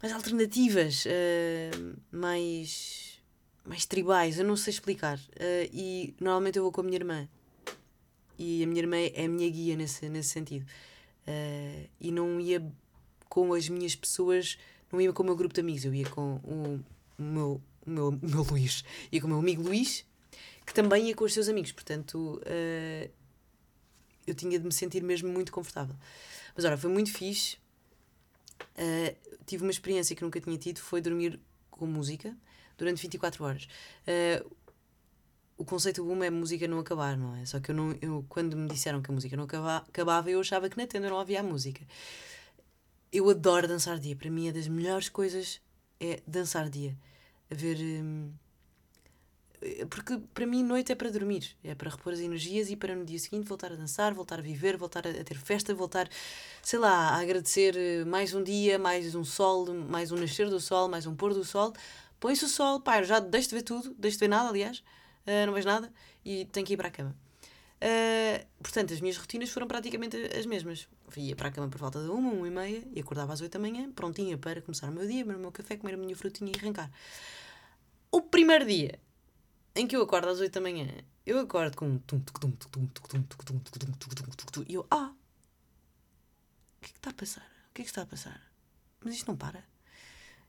mais 0.02 0.12
alternativas, 0.12 1.04
uh, 1.04 1.96
mais. 2.10 3.20
mais 3.64 3.86
tribais, 3.86 4.38
eu 4.38 4.44
não 4.44 4.56
sei 4.56 4.72
explicar. 4.72 5.18
Uh, 5.18 5.68
e 5.72 6.14
normalmente 6.20 6.58
eu 6.58 6.62
vou 6.62 6.72
com 6.72 6.80
a 6.80 6.84
minha 6.84 6.96
irmã. 6.96 7.28
E 8.38 8.62
a 8.62 8.66
minha 8.66 8.80
irmã 8.80 8.96
é 8.96 9.24
a 9.24 9.28
minha 9.28 9.48
guia 9.50 9.76
nesse, 9.76 10.08
nesse 10.08 10.30
sentido. 10.30 10.66
Uh, 11.26 11.88
e 12.00 12.12
não 12.12 12.40
ia 12.40 12.62
com 13.28 13.52
as 13.52 13.68
minhas 13.68 13.94
pessoas, 13.94 14.58
não 14.90 15.00
ia 15.00 15.12
com 15.12 15.22
o 15.22 15.26
meu 15.26 15.36
grupo 15.36 15.54
de 15.54 15.60
amigos, 15.60 15.84
eu 15.84 15.94
ia 15.94 16.08
com 16.08 16.36
o, 16.36 16.80
meu 17.18 17.60
o 17.86 17.90
meu, 17.90 18.08
o 18.08 18.18
meu 18.22 18.42
Luís, 18.42 18.84
e 19.10 19.20
com 19.20 19.26
o 19.26 19.30
meu 19.30 19.38
amigo 19.38 19.62
Luís, 19.62 20.04
que 20.66 20.74
também 20.74 21.08
ia 21.08 21.14
com 21.14 21.24
os 21.24 21.32
seus 21.32 21.48
amigos. 21.48 21.72
Portanto, 21.72 22.40
uh, 22.42 23.10
eu 24.26 24.34
tinha 24.34 24.58
de 24.58 24.64
me 24.64 24.72
sentir 24.72 25.02
mesmo 25.02 25.28
muito 25.28 25.52
confortável. 25.52 25.94
Mas 26.54 26.64
ora, 26.64 26.76
foi 26.76 26.90
muito 26.90 27.12
fixe. 27.12 27.56
Uh, 28.76 29.16
tive 29.46 29.62
uma 29.62 29.70
experiência 29.70 30.16
que 30.16 30.22
nunca 30.22 30.40
tinha 30.40 30.58
tido, 30.58 30.80
foi 30.80 31.00
dormir 31.00 31.38
com 31.70 31.86
música 31.86 32.36
durante 32.76 33.00
24 33.00 33.44
horas. 33.44 33.68
Uh, 34.06 34.56
o 35.56 35.64
conceito 35.64 36.04
boom 36.04 36.22
é 36.22 36.28
música 36.28 36.66
não 36.66 36.80
acabar, 36.80 37.16
não 37.16 37.34
é? 37.36 37.46
Só 37.46 37.60
que 37.60 37.70
eu, 37.70 37.74
não, 37.74 37.96
eu 38.02 38.24
quando 38.28 38.56
me 38.56 38.68
disseram 38.68 39.00
que 39.00 39.10
a 39.10 39.14
música 39.14 39.36
não 39.36 39.44
acaba, 39.44 39.76
acabava, 39.78 40.30
eu 40.30 40.40
achava 40.40 40.68
que 40.68 40.76
na 40.76 40.86
tenda 40.86 41.08
não 41.08 41.18
havia 41.18 41.42
música. 41.42 41.80
Eu 43.10 43.30
adoro 43.30 43.66
dançar 43.66 43.98
dia. 43.98 44.16
Para 44.16 44.30
mim, 44.30 44.48
é 44.48 44.52
das 44.52 44.68
melhores 44.68 45.08
coisas 45.08 45.60
é 45.98 46.20
dançar 46.26 46.68
dia 46.68 46.94
ver. 47.50 47.76
Hum, 47.78 48.32
porque 49.88 50.18
para 50.34 50.46
mim, 50.46 50.62
noite 50.62 50.92
é 50.92 50.94
para 50.94 51.10
dormir, 51.10 51.56
é 51.64 51.74
para 51.74 51.90
repor 51.90 52.12
as 52.12 52.20
energias 52.20 52.70
e 52.70 52.76
para 52.76 52.94
no 52.94 53.04
dia 53.04 53.18
seguinte 53.18 53.48
voltar 53.48 53.72
a 53.72 53.76
dançar, 53.76 54.12
voltar 54.12 54.38
a 54.38 54.42
viver, 54.42 54.76
voltar 54.76 55.06
a, 55.06 55.10
a 55.10 55.24
ter 55.24 55.36
festa, 55.38 55.74
voltar, 55.74 56.08
sei 56.62 56.78
lá, 56.78 57.10
a 57.10 57.20
agradecer 57.20 57.74
eh, 57.76 58.04
mais 58.04 58.34
um 58.34 58.42
dia, 58.42 58.78
mais 58.78 59.14
um 59.14 59.24
sol, 59.24 59.72
mais 59.74 60.12
um 60.12 60.16
nascer 60.16 60.48
do 60.48 60.60
sol, 60.60 60.88
mais 60.88 61.06
um 61.06 61.14
pôr 61.16 61.32
do 61.32 61.44
sol. 61.44 61.72
Põe-se 62.20 62.44
o 62.44 62.48
sol, 62.48 62.80
pá, 62.80 63.02
já 63.02 63.18
deixo 63.18 63.48
de 63.48 63.56
ver 63.56 63.62
tudo, 63.62 63.94
deixo 63.98 64.16
de 64.18 64.20
ver 64.20 64.28
nada, 64.28 64.48
aliás, 64.48 64.78
uh, 65.26 65.46
não 65.46 65.52
vejo 65.52 65.66
nada 65.66 65.92
e 66.24 66.44
tenho 66.46 66.66
que 66.66 66.74
ir 66.74 66.76
para 66.76 66.88
a 66.88 66.90
cama. 66.90 67.25
Uh, 67.76 68.46
portanto, 68.62 68.94
as 68.94 69.00
minhas 69.00 69.16
rotinas 69.18 69.50
foram 69.50 69.66
praticamente 69.66 70.16
as 70.36 70.46
mesmas. 70.46 70.88
Ia 71.16 71.36
para 71.36 71.48
a 71.48 71.52
cama 71.52 71.68
por 71.68 71.78
volta 71.78 72.02
de 72.02 72.08
uma, 72.08 72.32
uma 72.32 72.46
e 72.46 72.50
meia 72.50 72.82
e 72.94 73.00
acordava 73.00 73.32
às 73.32 73.40
oito 73.40 73.52
da 73.52 73.58
manhã, 73.58 73.90
prontinha 73.92 74.38
para 74.38 74.62
começar 74.62 74.88
o 74.88 74.92
meu 74.92 75.06
dia, 75.06 75.24
beber 75.24 75.36
o 75.36 75.40
meu 75.40 75.52
café, 75.52 75.76
comer 75.76 75.94
a 75.94 75.96
minha 75.96 76.16
frutinha 76.16 76.52
e 76.54 76.58
arrancar. 76.58 76.90
O 78.10 78.22
primeiro 78.22 78.64
dia 78.64 78.98
em 79.76 79.86
que 79.86 79.94
eu 79.94 80.02
acordo 80.02 80.28
às 80.28 80.40
8 80.40 80.54
da 80.54 80.60
manhã, 80.60 80.88
eu 81.26 81.38
acordo 81.38 81.76
com 81.76 81.86
um 81.86 82.00
e 84.66 84.74
eu, 84.74 84.86
ah, 84.90 85.12
o 86.78 86.80
que 86.80 86.86
é 86.86 86.92
que 86.92 86.98
está 86.98 87.10
a 87.10 87.12
passar? 87.12 87.46
O 87.70 87.74
que 87.74 87.82
é 87.82 87.84
que 87.84 87.90
está 87.90 88.02
a 88.02 88.06
passar? 88.06 88.40
Mas 89.04 89.14
isto 89.16 89.28
não 89.28 89.36
para. 89.36 89.62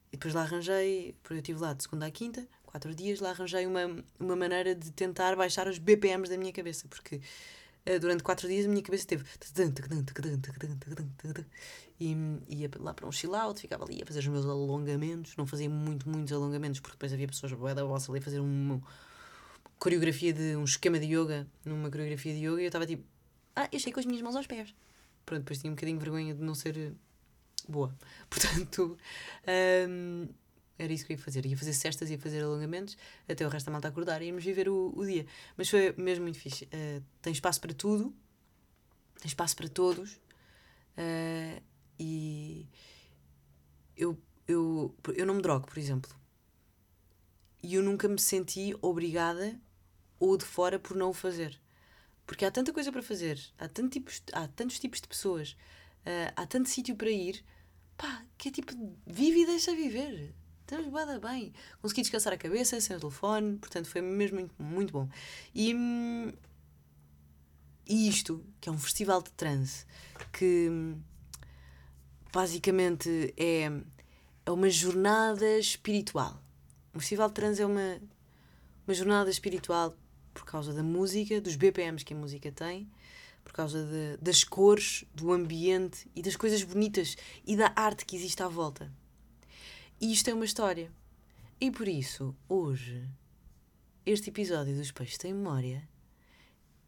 E 0.07 0.11
depois 0.11 0.33
lá 0.33 0.43
arranjei, 0.43 1.13
porque 1.21 1.33
eu 1.33 1.37
estive 1.39 1.59
lá 1.59 1.73
de 1.73 1.83
segunda 1.83 2.05
à 2.05 2.11
quinta, 2.11 2.47
quatro 2.77 2.93
dias, 2.93 3.19
lá 3.19 3.31
arranjei 3.31 3.65
uma, 3.65 4.03
uma 4.19 4.35
maneira 4.35 4.75
de 4.75 4.91
tentar 4.91 5.35
baixar 5.35 5.67
os 5.67 5.79
BPMs 5.79 6.29
da 6.29 6.37
minha 6.37 6.53
cabeça, 6.53 6.87
porque 6.87 7.19
durante 7.99 8.21
quatro 8.21 8.47
dias 8.47 8.65
a 8.65 8.69
minha 8.69 8.83
cabeça 8.83 9.07
teve. 9.07 9.25
E 11.99 12.15
ia 12.49 12.69
lá 12.79 12.93
para 12.93 13.07
um 13.07 13.11
chill 13.11 13.33
out, 13.33 13.59
ficava 13.59 13.83
ali 13.83 14.03
a 14.03 14.05
fazer 14.05 14.19
os 14.19 14.27
meus 14.27 14.45
alongamentos. 14.45 15.35
Não 15.35 15.47
fazia 15.47 15.67
muito, 15.67 16.07
muitos 16.07 16.31
alongamentos, 16.31 16.79
porque 16.79 16.95
depois 16.95 17.11
havia 17.11 17.27
pessoas 17.27 17.51
boa 17.53 17.73
da 17.73 17.83
vossa 17.83 18.11
ali 18.11 18.19
a 18.19 18.21
fazer 18.21 18.39
uma 18.39 18.79
coreografia 19.79 20.31
de 20.31 20.55
um 20.55 20.63
esquema 20.63 20.99
de 20.99 21.07
yoga, 21.07 21.47
numa 21.65 21.89
coreografia 21.89 22.33
de 22.33 22.45
yoga, 22.45 22.61
e 22.61 22.65
eu 22.65 22.67
estava 22.67 22.85
tipo, 22.85 23.03
ah, 23.55 23.67
eu 23.71 23.79
cheguei 23.79 23.93
com 23.93 23.99
as 23.99 24.05
minhas 24.05 24.21
mãos 24.21 24.35
aos 24.35 24.45
pés. 24.45 24.75
Pronto, 25.25 25.39
depois 25.39 25.59
tinha 25.59 25.71
um 25.71 25.75
bocadinho 25.75 25.97
de 25.97 26.03
vergonha 26.03 26.35
de 26.35 26.43
não 26.43 26.53
ser 26.53 26.93
boa. 27.67 27.91
Portanto, 28.29 28.97
um, 29.89 30.27
era 30.77 30.93
isso 30.93 31.05
que 31.05 31.13
eu 31.13 31.17
ia 31.17 31.23
fazer. 31.23 31.45
Ia 31.45 31.57
fazer 31.57 31.73
cestas, 31.73 32.09
ia 32.09 32.19
fazer 32.19 32.43
alongamentos, 32.43 32.97
até 33.27 33.45
o 33.45 33.49
resto 33.49 33.65
da 33.67 33.71
malta 33.71 33.87
acordar 33.87 34.21
e 34.21 34.27
íamos 34.27 34.43
viver 34.43 34.69
o, 34.69 34.93
o 34.95 35.05
dia. 35.05 35.25
Mas 35.55 35.69
foi 35.69 35.93
mesmo 35.97 36.23
muito 36.23 36.39
fixe. 36.39 36.65
Uh, 36.65 37.03
tem 37.21 37.33
espaço 37.33 37.59
para 37.59 37.73
tudo, 37.73 38.15
tem 39.19 39.27
espaço 39.27 39.55
para 39.55 39.67
todos. 39.67 40.13
Uh, 40.97 41.61
e 41.99 42.67
eu, 43.95 44.17
eu, 44.47 44.95
eu 45.15 45.25
não 45.25 45.35
me 45.35 45.41
drogo, 45.41 45.67
por 45.67 45.77
exemplo. 45.77 46.15
E 47.61 47.73
eu 47.75 47.83
nunca 47.83 48.07
me 48.07 48.19
senti 48.19 48.75
obrigada 48.81 49.59
ou 50.19 50.37
de 50.37 50.45
fora 50.45 50.79
por 50.79 50.95
não 50.95 51.09
o 51.09 51.13
fazer. 51.13 51.59
Porque 52.25 52.45
há 52.45 52.51
tanta 52.51 52.73
coisa 52.73 52.91
para 52.91 53.01
fazer, 53.01 53.39
há, 53.57 53.69
tanto 53.69 53.89
tipos, 53.89 54.21
há 54.33 54.47
tantos 54.49 54.79
tipos 54.79 54.99
de 54.99 55.07
pessoas, 55.07 55.51
uh, 56.01 56.33
há 56.35 56.45
tanto 56.45 56.67
sítio 56.67 56.93
para 56.95 57.09
ir, 57.09 57.43
pá, 57.95 58.25
que 58.37 58.49
é 58.49 58.51
tipo, 58.51 58.73
vive 59.05 59.41
e 59.41 59.45
deixa 59.45 59.73
viver. 59.73 60.35
Estamos 60.69 60.89
bada 60.89 61.17
bem. 61.17 61.53
Consegui 61.81 62.01
descansar 62.01 62.33
a 62.33 62.37
cabeça 62.37 62.81
sem 62.81 62.97
o 62.97 62.99
telefone, 62.99 63.57
portanto 63.57 63.87
foi 63.87 64.01
mesmo 64.01 64.39
muito, 64.39 64.61
muito 64.61 64.91
bom. 64.91 65.07
E, 65.55 65.73
e 67.87 68.09
isto, 68.09 68.43
que 68.59 68.67
é 68.67 68.71
um 68.73 68.77
festival 68.77 69.21
de 69.21 69.31
transe, 69.31 69.85
que 70.33 70.69
basicamente 72.33 73.33
é, 73.37 73.71
é 74.45 74.51
uma 74.51 74.69
jornada 74.69 75.57
espiritual. 75.57 76.37
O 76.93 76.99
festival 76.99 77.29
de 77.29 77.35
transe 77.35 77.61
é 77.61 77.65
uma, 77.65 78.01
uma 78.85 78.93
jornada 78.93 79.29
espiritual 79.29 79.97
por 80.33 80.43
causa 80.43 80.73
da 80.73 80.83
música, 80.83 81.39
dos 81.39 81.55
BPMs 81.55 82.03
que 82.03 82.13
a 82.13 82.17
música 82.17 82.51
tem, 82.51 82.91
por 83.41 83.53
causa 83.53 83.85
de, 83.85 84.17
das 84.17 84.43
cores, 84.43 85.05
do 85.15 85.31
ambiente 85.31 86.11
e 86.13 86.21
das 86.21 86.35
coisas 86.35 86.61
bonitas 86.61 87.15
e 87.45 87.55
da 87.55 87.71
arte 87.73 88.05
que 88.05 88.17
existe 88.17 88.43
à 88.43 88.49
volta. 88.49 88.91
E 89.99 90.13
isto 90.13 90.29
é 90.29 90.33
uma 90.33 90.45
história. 90.45 90.91
E 91.59 91.71
por 91.71 91.87
isso, 91.87 92.35
hoje, 92.47 93.09
este 94.05 94.29
episódio 94.29 94.75
dos 94.75 94.91
Peixes 94.91 95.17
Tem 95.17 95.33
Memória 95.33 95.89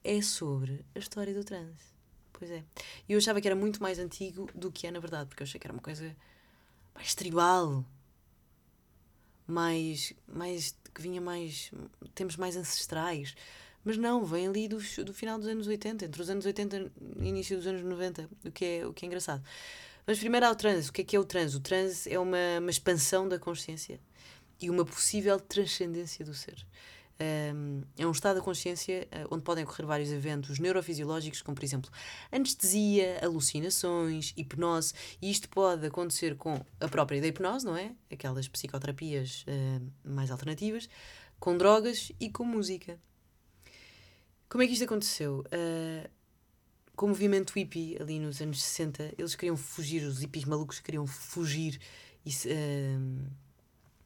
é 0.03 0.21
sobre 0.21 0.85
a 0.93 0.99
história 0.99 1.33
do 1.33 1.43
transe. 1.43 1.83
Pois 2.31 2.51
é. 2.51 2.63
E 3.07 3.13
eu 3.13 3.17
achava 3.17 3.41
que 3.41 3.47
era 3.47 3.55
muito 3.55 3.81
mais 3.81 3.97
antigo 3.97 4.47
do 4.53 4.71
que 4.71 4.85
é 4.85 4.91
na 4.91 4.99
verdade, 4.99 5.27
porque 5.27 5.41
eu 5.41 5.45
achei 5.45 5.59
que 5.59 5.65
era 5.65 5.73
uma 5.73 5.81
coisa 5.81 6.15
mais 6.93 7.15
tribal, 7.15 7.83
mais. 9.47 10.13
mais 10.27 10.77
que 10.93 11.01
vinha 11.01 11.19
mais. 11.19 11.71
temos 12.13 12.37
mais 12.37 12.55
ancestrais. 12.55 13.33
Mas 13.83 13.97
não, 13.97 14.23
vem 14.23 14.47
ali 14.47 14.67
do, 14.67 14.77
do 15.03 15.13
final 15.15 15.39
dos 15.39 15.47
anos 15.47 15.65
80, 15.65 16.05
entre 16.05 16.21
os 16.21 16.29
anos 16.29 16.45
80 16.45 16.91
e 17.21 17.27
início 17.27 17.57
dos 17.57 17.65
anos 17.65 17.81
90, 17.81 18.29
o 18.45 18.51
que 18.51 18.65
é, 18.65 18.85
o 18.85 18.93
que 18.93 19.03
é 19.03 19.07
engraçado. 19.07 19.43
Mas 20.09 20.17
primeiro 20.17 20.47
há 20.47 20.49
o 20.49 20.55
transe. 20.55 20.89
O 20.89 20.91
que 20.91 21.01
é 21.01 21.03
que 21.03 21.15
é 21.15 21.19
o 21.19 21.23
transe? 21.23 21.55
O 21.55 21.59
transe 21.59 22.11
é 22.11 22.17
uma, 22.17 22.57
uma 22.59 22.71
expansão 22.71 23.29
da 23.29 23.37
consciência 23.37 23.99
e 24.59 24.67
uma 24.67 24.83
possível 24.83 25.39
transcendência 25.39 26.25
do 26.25 26.33
ser. 26.33 26.65
É 27.95 28.07
um 28.07 28.11
estado 28.11 28.37
da 28.37 28.41
consciência 28.41 29.07
uh, 29.13 29.27
onde 29.29 29.43
podem 29.43 29.63
ocorrer 29.63 29.85
vários 29.85 30.11
eventos 30.11 30.57
neurofisiológicos, 30.57 31.43
como 31.43 31.53
por 31.53 31.63
exemplo 31.63 31.91
anestesia, 32.31 33.19
alucinações, 33.21 34.33
hipnose, 34.35 34.95
e 35.21 35.29
isto 35.29 35.47
pode 35.47 35.85
acontecer 35.85 36.35
com 36.35 36.59
a 36.79 36.87
própria 36.87 37.21
da 37.21 37.27
hipnose, 37.27 37.63
não 37.63 37.77
é? 37.77 37.91
Aquelas 38.11 38.47
psicoterapias 38.47 39.45
uh, 39.47 40.09
mais 40.09 40.31
alternativas, 40.31 40.89
com 41.39 41.55
drogas 41.55 42.11
e 42.19 42.31
com 42.31 42.43
música. 42.43 42.99
Como 44.49 44.63
é 44.63 44.65
que 44.65 44.73
isto 44.73 44.85
aconteceu? 44.85 45.43
Uh, 45.53 46.09
com 46.99 47.05
o 47.05 47.09
movimento 47.09 47.53
hippie 47.57 47.95
ali 47.97 48.19
nos 48.19 48.41
anos 48.41 48.61
60, 48.61 49.13
eles 49.17 49.33
queriam 49.33 49.55
fugir, 49.55 50.03
os 50.03 50.19
hippies 50.19 50.43
malucos 50.43 50.81
queriam 50.81 51.07
fugir 51.07 51.79
e, 52.25 52.29
uh, 52.29 53.25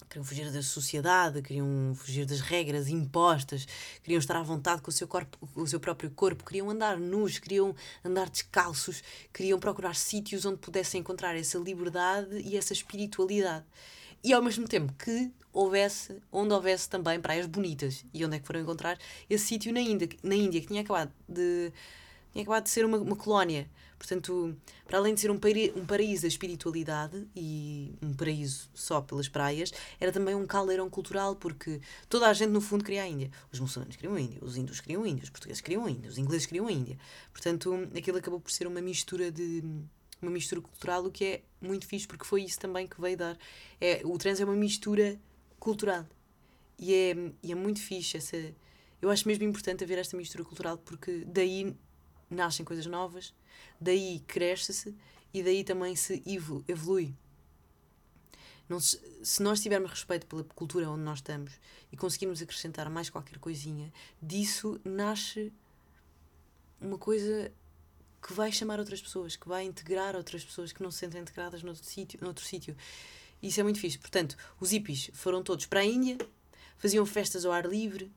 queriam 0.08 0.24
fugir 0.24 0.52
da 0.52 0.62
sociedade, 0.62 1.42
queriam 1.42 1.96
fugir 1.96 2.24
das 2.28 2.40
regras 2.40 2.88
impostas, 2.88 3.66
queriam 4.04 4.20
estar 4.20 4.36
à 4.36 4.44
vontade 4.44 4.84
com 4.84 4.92
o 4.92 4.94
seu 4.94 5.08
corpo, 5.08 5.40
com 5.56 5.62
o 5.62 5.68
seu 5.68 5.80
próprio 5.80 6.12
corpo, 6.12 6.46
queriam 6.46 6.70
andar 6.70 6.96
nus, 7.00 7.40
queriam 7.40 7.76
andar 8.06 8.30
descalços, 8.30 9.02
queriam 9.34 9.60
procurar 9.60 9.96
sítios 9.96 10.46
onde 10.46 10.58
pudessem 10.58 11.02
encontrar 11.02 11.36
essa 11.36 11.58
liberdade 11.58 12.44
e 12.46 12.56
essa 12.56 12.74
espiritualidade. 12.74 13.66
E 14.24 14.32
ao 14.34 14.42
mesmo 14.44 14.68
tempo 14.68 14.94
que 14.94 15.32
houvesse, 15.52 16.22
onde 16.32 16.54
houvesse 16.54 16.88
também 16.88 17.20
praias 17.20 17.48
bonitas. 17.48 18.06
E 18.14 18.24
onde 18.24 18.36
é 18.36 18.40
que 18.40 18.46
foram 18.46 18.62
encontrar 18.62 19.00
esse 19.28 19.46
sítio 19.46 19.74
na 19.74 19.82
Índia, 19.82 20.10
na 20.22 20.36
Índia 20.36 20.62
que 20.62 20.68
tinha 20.68 20.82
acabado 20.82 21.12
de 21.28 21.74
tinha 22.34 22.42
acabado 22.42 22.64
de 22.64 22.70
ser 22.70 22.84
uma, 22.84 22.98
uma 22.98 23.16
colónia. 23.16 23.70
Portanto, 23.98 24.58
para 24.86 24.98
além 24.98 25.14
de 25.14 25.22
ser 25.22 25.32
um, 25.32 25.40
um 25.78 25.86
paraíso 25.86 26.24
da 26.24 26.28
espiritualidade 26.28 27.26
e 27.34 27.94
um 28.02 28.14
paraíso 28.14 28.70
só 28.74 29.00
pelas 29.00 29.30
praias, 29.30 29.72
era 29.98 30.12
também 30.12 30.36
um 30.36 30.46
caldeirão 30.46 30.90
cultural, 30.90 31.38
porque 31.38 31.80
toda 32.10 32.28
a 32.28 32.34
gente, 32.34 32.50
no 32.50 32.60
fundo, 32.60 32.84
queria 32.84 33.04
a 33.04 33.08
Índia. 33.08 33.32
Os 33.50 33.62
muçulmanos 33.62 33.96
queriam 33.96 34.16
a 34.16 34.20
Índia, 34.20 34.40
os 34.42 34.58
índios 34.58 34.82
queriam 34.82 35.04
a 35.04 35.08
Índia, 35.08 35.24
os 35.24 35.30
portugueses 35.30 35.62
queriam 35.62 35.86
a 35.86 35.90
Índia, 35.90 36.10
os 36.10 36.18
ingleses 36.18 36.46
queriam 36.46 36.68
a 36.68 36.72
Índia. 36.72 36.98
Portanto, 37.32 37.88
aquilo 37.96 38.18
acabou 38.18 38.42
por 38.42 38.52
ser 38.52 38.68
uma 38.68 38.82
mistura 38.82 39.32
de 39.32 39.64
uma 40.22 40.32
mistura 40.32 40.62
cultural, 40.62 41.06
o 41.06 41.12
que 41.12 41.26
é 41.26 41.42
muito 41.62 41.86
fixe, 41.86 42.08
porque 42.08 42.26
foi 42.26 42.44
isso 42.44 42.60
também 42.60 42.88
que 42.88 43.00
veio 43.00 43.16
dar. 43.16 43.38
É, 43.80 44.02
o 44.04 44.18
trans 44.18 44.40
é 44.40 44.46
uma 44.46 44.56
mistura 44.56 45.20
cultural. 45.60 46.06
E 46.78 46.94
é, 46.94 47.16
e 47.42 47.52
é 47.52 47.56
muito 47.56 47.80
fixe 47.80 48.18
essa. 48.18 48.38
Eu 49.02 49.10
acho 49.10 49.28
mesmo 49.28 49.44
importante 49.44 49.84
haver 49.84 49.98
esta 49.98 50.18
mistura 50.18 50.44
cultural, 50.44 50.78
porque 50.78 51.24
daí 51.26 51.76
nascem 52.34 52.66
coisas 52.66 52.86
novas, 52.86 53.34
daí 53.80 54.20
cresce-se 54.28 54.96
e 55.34 55.44
daí 55.44 55.64
também 55.64 55.96
se 55.96 56.24
evolui. 56.68 57.16
Não 58.68 58.80
se, 58.80 59.00
nós 59.42 59.62
tivermos 59.62 59.92
respeito 59.92 60.26
pela 60.26 60.44
cultura 60.44 60.90
onde 60.90 61.04
nós 61.04 61.20
estamos 61.20 61.52
e 61.92 61.98
conseguirmos 61.98 62.42
acrescentar 62.42 62.90
mais 62.90 63.10
qualquer 63.10 63.38
coisinha, 63.40 63.92
disso 64.22 64.80
nasce 64.84 65.52
uma 66.80 66.98
coisa 66.98 67.52
que 68.22 68.34
vai 68.34 68.52
chamar 68.52 68.80
outras 68.80 69.02
pessoas, 69.02 69.36
que 69.36 69.48
vai 69.48 69.66
integrar 69.66 70.16
outras 70.16 70.44
pessoas 70.46 70.72
que 70.72 70.82
não 70.82 70.90
se 70.90 71.00
sentem 71.00 71.22
integradas 71.22 71.62
noutro 71.62 71.84
sítio. 71.84 72.20
Noutro 72.22 72.46
sítio. 72.46 72.76
Isso 73.42 73.60
é 73.60 73.64
muito 73.64 73.80
fixe. 73.80 73.98
Portanto, 73.98 74.38
os 74.60 74.72
hippies 74.72 75.12
foram 75.14 75.44
todos 75.44 75.66
para 75.66 75.82
a 75.82 75.86
Índia, 75.86 76.18
faziam 76.78 77.06
festas 77.06 77.46
ao 77.46 77.52
ar 77.52 77.66
livre, 77.66 78.10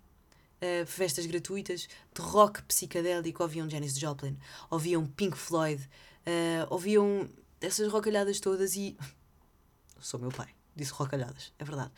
uh, 0.61 0.87
festas 0.87 1.27
gratuitas 1.27 1.89
de 2.15 2.21
rock 2.21 2.63
psicadélico, 2.63 3.43
ouviam 3.43 3.69
Janis 3.69 3.99
Joplin, 3.99 4.39
ouviam 4.71 5.07
Pink 5.07 5.37
Floyd, 5.37 5.83
uh, 6.27 6.67
ouviam 6.71 7.29
essas 7.61 7.91
rocalhadas 7.91 8.41
todas 8.41 8.77
e. 8.77 8.97
Sou 9.99 10.21
meu 10.21 10.31
pai, 10.31 10.49
disse 10.75 10.93
rocalhadas, 10.93 11.53
é 11.59 11.65
verdade. 11.65 11.91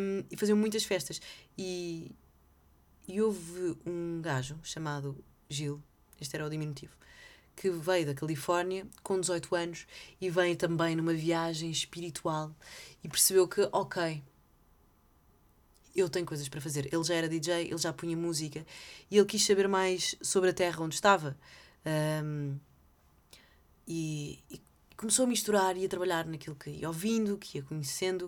Um, 0.00 0.24
e 0.30 0.36
faziam 0.36 0.56
muitas 0.56 0.84
festas. 0.84 1.20
E, 1.56 2.12
e 3.08 3.20
houve 3.20 3.76
um 3.86 4.20
gajo 4.20 4.58
chamado 4.62 5.16
Gil, 5.48 5.82
este 6.20 6.36
era 6.36 6.46
o 6.46 6.50
diminutivo, 6.50 6.94
que 7.56 7.70
veio 7.70 8.06
da 8.06 8.14
Califórnia 8.14 8.86
com 9.02 9.18
18 9.18 9.54
anos 9.54 9.86
e 10.20 10.30
veio 10.30 10.56
também 10.56 10.94
numa 10.94 11.14
viagem 11.14 11.70
espiritual 11.70 12.54
e 13.02 13.08
percebeu 13.08 13.48
que, 13.48 13.68
ok, 13.72 14.22
eu 15.94 16.08
tenho 16.08 16.26
coisas 16.26 16.48
para 16.48 16.60
fazer. 16.60 16.92
Ele 16.92 17.04
já 17.04 17.14
era 17.14 17.28
DJ, 17.28 17.66
ele 17.66 17.78
já 17.78 17.92
punha 17.92 18.16
música 18.16 18.64
e 19.10 19.18
ele 19.18 19.26
quis 19.26 19.44
saber 19.44 19.68
mais 19.68 20.14
sobre 20.22 20.50
a 20.50 20.52
terra 20.52 20.82
onde 20.82 20.94
estava. 20.94 21.36
Um, 22.24 22.56
e, 23.86 24.38
e, 24.50 24.60
começou 24.96 25.24
a 25.24 25.28
misturar 25.28 25.76
e 25.76 25.84
a 25.84 25.88
trabalhar 25.88 26.26
naquilo 26.26 26.56
que 26.56 26.70
ia 26.70 26.88
ouvindo, 26.88 27.36
que 27.36 27.58
ia 27.58 27.64
conhecendo, 27.64 28.26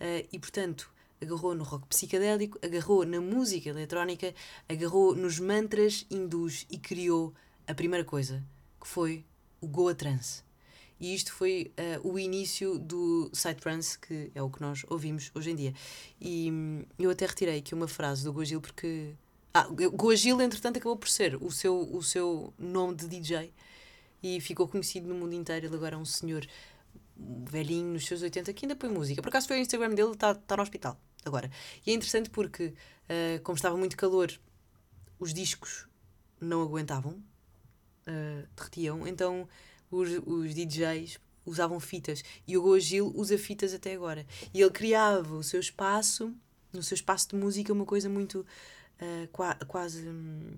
uh, 0.00 0.28
e 0.32 0.38
portanto 0.38 0.90
agarrou 1.20 1.54
no 1.54 1.64
rock 1.64 1.86
psicadélico, 1.86 2.58
agarrou 2.62 3.04
na 3.04 3.20
música 3.20 3.68
eletrónica, 3.68 4.34
agarrou 4.68 5.14
nos 5.14 5.38
mantras 5.38 6.06
hindus 6.10 6.66
e 6.70 6.78
criou 6.78 7.34
a 7.66 7.74
primeira 7.74 8.04
coisa, 8.04 8.42
que 8.80 8.86
foi 8.86 9.24
o 9.60 9.66
Goa 9.66 9.94
Trance. 9.94 10.42
E 11.00 11.14
isto 11.14 11.32
foi 11.32 11.72
uh, 11.78 12.08
o 12.08 12.18
início 12.18 12.78
do 12.78 13.28
Psytrance, 13.32 13.98
que 13.98 14.30
é 14.34 14.42
o 14.42 14.48
que 14.48 14.60
nós 14.60 14.84
ouvimos 14.88 15.30
hoje 15.34 15.50
em 15.50 15.56
dia. 15.56 15.74
E 16.20 16.50
hum, 16.50 16.84
eu 16.98 17.10
até 17.10 17.26
retirei 17.26 17.58
aqui 17.58 17.74
uma 17.74 17.88
frase 17.88 18.24
do 18.24 18.32
Goagil 18.32 18.60
porque. 18.60 19.14
Ah, 19.52 19.66
Goagil, 19.68 20.40
entretanto, 20.40 20.78
acabou 20.78 20.96
por 20.96 21.08
ser 21.08 21.36
o 21.36 21.50
seu, 21.50 21.80
o 21.94 22.02
seu 22.02 22.52
nome 22.58 22.96
de 22.96 23.06
DJ 23.06 23.52
e 24.22 24.40
ficou 24.40 24.66
conhecido 24.66 25.06
no 25.06 25.14
mundo 25.14 25.34
inteiro. 25.34 25.66
Ele 25.66 25.76
agora 25.76 25.94
é 25.94 25.98
um 25.98 26.04
senhor 26.04 26.44
velhinho, 27.16 27.92
nos 27.92 28.06
seus 28.06 28.22
80, 28.22 28.52
que 28.52 28.64
ainda 28.64 28.74
põe 28.74 28.90
música. 28.90 29.22
Por 29.22 29.28
acaso 29.28 29.46
foi 29.46 29.58
o 29.58 29.60
Instagram 29.60 29.90
dele, 29.90 30.12
está 30.12 30.34
tá 30.34 30.56
no 30.56 30.62
hospital 30.62 30.98
agora. 31.24 31.50
E 31.86 31.90
é 31.90 31.94
interessante 31.94 32.30
porque, 32.30 32.66
uh, 32.66 33.42
como 33.42 33.56
estava 33.56 33.76
muito 33.76 33.96
calor, 33.96 34.32
os 35.18 35.32
discos 35.32 35.86
não 36.40 36.62
aguentavam, 36.62 37.12
uh, 37.12 38.48
derretiam, 38.56 39.06
então 39.06 39.48
os, 39.94 40.10
os 40.26 40.54
DJs 40.54 41.18
usavam 41.46 41.78
fitas 41.78 42.24
e 42.46 42.56
o 42.56 42.62
Goa 42.62 42.80
Gil 42.80 43.12
usa 43.14 43.36
fitas 43.38 43.74
até 43.74 43.94
agora. 43.94 44.26
E 44.52 44.60
ele 44.60 44.70
criava 44.70 45.34
o 45.34 45.42
seu 45.42 45.60
espaço, 45.60 46.34
no 46.72 46.82
seu 46.82 46.94
espaço 46.94 47.28
de 47.28 47.36
música, 47.36 47.72
uma 47.72 47.84
coisa 47.84 48.08
muito 48.08 48.40
uh, 49.00 49.28
qua, 49.28 49.54
quase 49.66 50.08
um, 50.08 50.54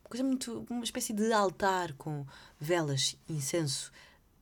uma 0.00 0.08
coisa 0.08 0.24
muito 0.24 0.66
uma 0.70 0.84
espécie 0.84 1.12
de 1.12 1.32
altar 1.32 1.92
com 1.94 2.26
velas, 2.58 3.16
incenso, 3.28 3.92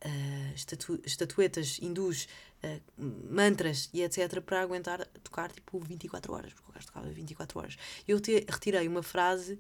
uh, 0.05 0.55
estatu, 0.55 1.01
estatuetas 1.05 1.79
hindus, 1.83 2.29
uh, 2.63 2.81
mantras 3.31 3.91
e 3.93 4.03
etc 4.03 4.41
para 4.41 4.63
aguentar 4.63 5.05
tocar 5.23 5.51
tipo 5.51 5.79
24 5.81 6.33
horas, 6.33 6.53
porque 6.53 6.71
o 6.71 6.75
gajo 6.75 6.87
tocava 6.87 7.09
24 7.09 7.59
horas. 7.59 7.77
Eu 8.07 8.21
te, 8.21 8.47
retirei 8.49 8.87
uma 8.87 9.03
frase 9.03 9.59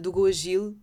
do 0.00 0.10
Goa 0.10 0.32
Gil 0.32 0.76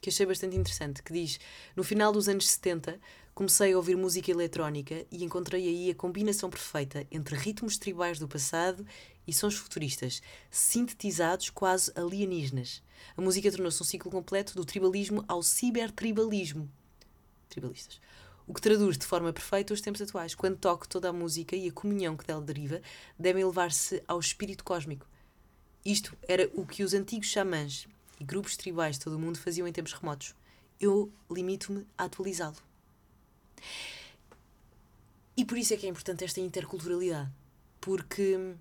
que 0.00 0.10
achei 0.10 0.26
bastante 0.26 0.56
interessante, 0.56 1.02
que 1.02 1.12
diz: 1.12 1.38
No 1.74 1.84
final 1.84 2.12
dos 2.12 2.28
anos 2.28 2.48
70, 2.48 2.98
comecei 3.34 3.72
a 3.72 3.76
ouvir 3.76 3.96
música 3.96 4.30
eletrónica 4.30 5.06
e 5.10 5.24
encontrei 5.24 5.66
aí 5.68 5.90
a 5.90 5.94
combinação 5.94 6.50
perfeita 6.50 7.06
entre 7.10 7.36
ritmos 7.36 7.78
tribais 7.78 8.18
do 8.18 8.26
passado 8.26 8.84
e 9.26 9.32
sons 9.32 9.54
futuristas, 9.54 10.22
sintetizados 10.50 11.50
quase 11.50 11.92
alienígenas. 11.94 12.82
A 13.16 13.20
música 13.20 13.50
tornou-se 13.50 13.80
um 13.82 13.86
ciclo 13.86 14.10
completo 14.10 14.54
do 14.54 14.64
tribalismo 14.64 15.24
ao 15.28 15.42
cibertribalismo. 15.42 16.68
Tribalistas. 17.48 18.00
O 18.46 18.54
que 18.54 18.62
traduz 18.62 18.96
de 18.96 19.04
forma 19.04 19.32
perfeita 19.32 19.74
os 19.74 19.80
tempos 19.80 20.00
atuais. 20.00 20.34
Quando 20.34 20.56
toco 20.56 20.88
toda 20.88 21.10
a 21.10 21.12
música 21.12 21.54
e 21.54 21.68
a 21.68 21.72
comunhão 21.72 22.16
que 22.16 22.26
dela 22.26 22.40
deriva, 22.40 22.80
devem 23.18 23.42
elevar-se 23.42 24.02
ao 24.08 24.18
espírito 24.18 24.64
cósmico. 24.64 25.06
Isto 25.84 26.16
era 26.26 26.50
o 26.54 26.66
que 26.66 26.82
os 26.82 26.94
antigos 26.94 27.28
xamãs 27.28 27.86
e 28.18 28.24
grupos 28.24 28.56
tribais 28.56 28.96
de 28.98 29.04
todo 29.04 29.14
o 29.14 29.18
mundo 29.18 29.38
faziam 29.38 29.66
em 29.66 29.72
tempos 29.72 29.92
remotos. 29.92 30.34
Eu 30.80 31.12
limito-me 31.30 31.86
a 31.96 32.04
atualizá-lo. 32.04 32.56
E 35.36 35.44
por 35.44 35.56
isso 35.56 35.72
é 35.72 35.76
que 35.76 35.86
é 35.86 35.88
importante 35.88 36.24
esta 36.24 36.40
interculturalidade. 36.40 37.30
Porque 37.80 38.54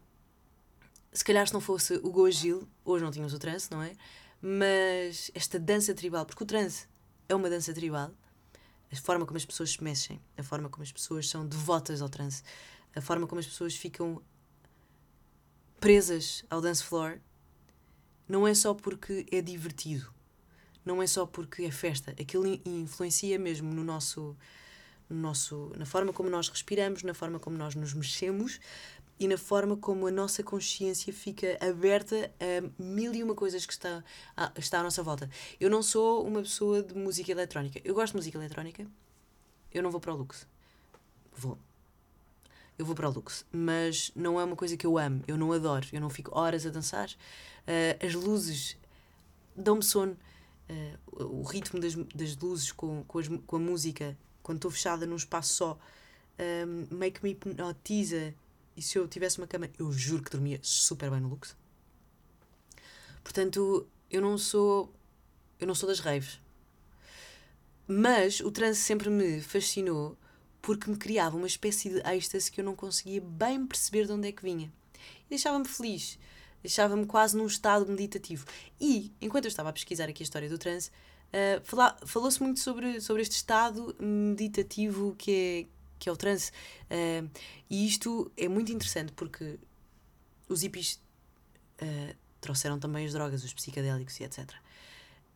se 1.11 1.23
calhar 1.23 1.47
se 1.47 1.53
não 1.53 1.61
fosse 1.61 1.95
o 1.95 2.11
Goa 2.11 2.31
Gil, 2.31 2.67
hoje 2.85 3.03
não 3.03 3.11
tínhamos 3.11 3.33
o 3.33 3.39
trance, 3.39 3.71
não 3.71 3.81
é? 3.81 3.95
Mas 4.41 5.31
esta 5.33 5.59
dança 5.59 5.93
tribal, 5.93 6.25
porque 6.25 6.43
o 6.43 6.45
trance 6.45 6.87
é 7.27 7.33
uma 7.33 7.49
dança 7.49 7.73
tribal, 7.73 8.11
a 8.91 8.95
forma 8.95 9.25
como 9.25 9.37
as 9.37 9.45
pessoas 9.45 9.71
se 9.71 9.83
mexem, 9.83 10.21
a 10.37 10.43
forma 10.43 10.69
como 10.69 10.83
as 10.83 10.91
pessoas 10.91 11.27
são 11.27 11.45
devotas 11.45 12.01
ao 12.01 12.09
trance, 12.09 12.43
a 12.95 13.01
forma 13.01 13.25
como 13.25 13.39
as 13.39 13.47
pessoas 13.47 13.75
ficam 13.75 14.21
presas 15.79 16.45
ao 16.49 16.61
dance 16.61 16.83
floor, 16.83 17.19
não 18.27 18.47
é 18.47 18.53
só 18.53 18.73
porque 18.73 19.25
é 19.31 19.41
divertido, 19.41 20.11
não 20.85 21.01
é 21.01 21.07
só 21.07 21.25
porque 21.25 21.63
é 21.63 21.71
festa, 21.71 22.11
aquilo 22.11 22.45
influencia 22.65 23.37
mesmo 23.37 23.73
no 23.73 23.83
nosso, 23.83 24.35
no 25.09 25.17
nosso, 25.17 25.71
na 25.75 25.85
forma 25.85 26.11
como 26.13 26.29
nós 26.29 26.49
respiramos, 26.49 27.03
na 27.03 27.13
forma 27.13 27.39
como 27.39 27.57
nós 27.57 27.75
nos 27.75 27.93
mexemos 27.93 28.59
e 29.19 29.27
na 29.27 29.37
forma 29.37 29.75
como 29.75 30.07
a 30.07 30.11
nossa 30.11 30.43
consciência 30.43 31.11
fica 31.11 31.57
aberta 31.59 32.31
a 32.39 32.81
mil 32.81 33.13
e 33.13 33.23
uma 33.23 33.33
coisas 33.33 33.65
que 33.65 33.73
está, 33.73 34.03
está 34.55 34.79
à 34.79 34.83
nossa 34.83 35.01
volta. 35.01 35.29
Eu 35.59 35.69
não 35.69 35.81
sou 35.81 36.25
uma 36.25 36.41
pessoa 36.41 36.83
de 36.83 36.93
música 36.95 37.31
eletrónica. 37.31 37.81
Eu 37.83 37.95
gosto 37.95 38.13
de 38.13 38.17
música 38.17 38.37
eletrónica, 38.37 38.85
eu 39.73 39.81
não 39.81 39.89
vou 39.89 39.99
para 39.99 40.13
o 40.13 40.17
luxo. 40.17 40.47
Vou. 41.33 41.57
Eu 42.77 42.85
vou 42.85 42.93
para 42.93 43.09
o 43.09 43.11
luxo, 43.11 43.45
mas 43.51 44.11
não 44.15 44.39
é 44.39 44.43
uma 44.43 44.55
coisa 44.55 44.77
que 44.77 44.85
eu 44.85 44.97
amo, 44.97 45.23
eu 45.27 45.35
não 45.35 45.51
adoro, 45.51 45.87
eu 45.91 45.99
não 45.99 46.09
fico 46.09 46.37
horas 46.37 46.65
a 46.65 46.69
dançar, 46.69 47.09
Uh, 47.67 48.05
as 48.05 48.13
luzes 48.13 48.77
dão-me 49.55 49.83
sono. 49.83 50.17
Uh, 50.69 51.23
o 51.23 51.43
ritmo 51.43 51.79
das, 51.79 51.95
das 52.15 52.35
luzes 52.37 52.71
com, 52.71 53.03
com, 53.03 53.19
as, 53.19 53.27
com 53.27 53.55
a 53.57 53.59
música, 53.59 54.17
quando 54.41 54.57
estou 54.57 54.71
fechada 54.71 55.05
num 55.05 55.17
espaço 55.17 55.53
só, 55.53 55.79
um, 56.39 56.95
meio 56.95 57.11
que 57.11 57.23
me 57.23 57.31
hipnotiza. 57.31 58.33
E 58.75 58.81
se 58.81 58.97
eu 58.97 59.07
tivesse 59.07 59.37
uma 59.39 59.47
cama, 59.47 59.69
eu 59.77 59.91
juro 59.91 60.23
que 60.23 60.31
dormia 60.31 60.59
super 60.61 61.11
bem 61.11 61.19
no 61.19 61.27
luxo. 61.27 61.57
Portanto, 63.23 63.85
eu 64.09 64.21
não 64.21 64.37
sou. 64.37 64.93
Eu 65.59 65.67
não 65.67 65.75
sou 65.75 65.89
das 65.89 65.99
raves. 65.99 66.39
Mas 67.87 68.39
o 68.41 68.51
trance 68.51 68.81
sempre 68.81 69.09
me 69.09 69.41
fascinou 69.41 70.15
porque 70.61 70.89
me 70.89 70.97
criava 70.97 71.37
uma 71.37 71.47
espécie 71.47 71.89
de 71.89 72.01
êxtase 72.07 72.51
que 72.51 72.61
eu 72.61 72.65
não 72.65 72.75
conseguia 72.75 73.21
bem 73.21 73.65
perceber 73.65 74.05
de 74.05 74.11
onde 74.11 74.27
é 74.27 74.31
que 74.31 74.43
vinha. 74.43 74.71
E 75.25 75.29
deixava-me 75.29 75.67
feliz, 75.67 76.19
deixava-me 76.61 77.05
quase 77.05 77.37
num 77.37 77.47
estado 77.47 77.89
meditativo. 77.89 78.45
E, 78.79 79.13
enquanto 79.21 79.45
eu 79.45 79.49
estava 79.49 79.69
a 79.69 79.73
pesquisar 79.73 80.09
aqui 80.09 80.23
a 80.23 80.25
história 80.25 80.49
do 80.49 80.57
trance, 80.57 80.89
uh, 80.89 82.05
falou-se 82.05 82.41
muito 82.41 82.59
sobre, 82.59 82.99
sobre 83.01 83.21
este 83.21 83.35
estado 83.35 83.95
meditativo 83.99 85.15
que 85.17 85.31
é, 85.31 85.65
que 85.99 86.09
é 86.09 86.11
o 86.11 86.17
transe. 86.17 86.51
Uh, 86.91 87.29
e 87.69 87.87
isto 87.87 88.31
é 88.35 88.47
muito 88.47 88.71
interessante 88.71 89.11
porque 89.13 89.59
os 90.49 90.61
hippies 90.61 90.99
uh, 91.81 92.15
trouxeram 92.41 92.79
também 92.79 93.05
as 93.05 93.13
drogas, 93.13 93.43
os 93.43 93.53
psicadélicos 93.53 94.19
e 94.19 94.23
etc 94.23 94.66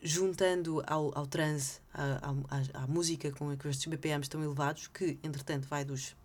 juntando 0.02 0.84
ao, 0.88 1.16
ao 1.18 1.28
transe, 1.28 1.80
à, 1.94 2.34
à, 2.74 2.88
música 2.88 3.32
com, 3.32 3.56
com 3.56 3.70
estes 3.70 3.86
BPMs 3.86 4.30
tão 4.30 4.44
elevados, 4.44 4.88
que 4.88 5.20
entretanto 5.24 5.68
vai 5.68 5.86
dos 5.86 6.16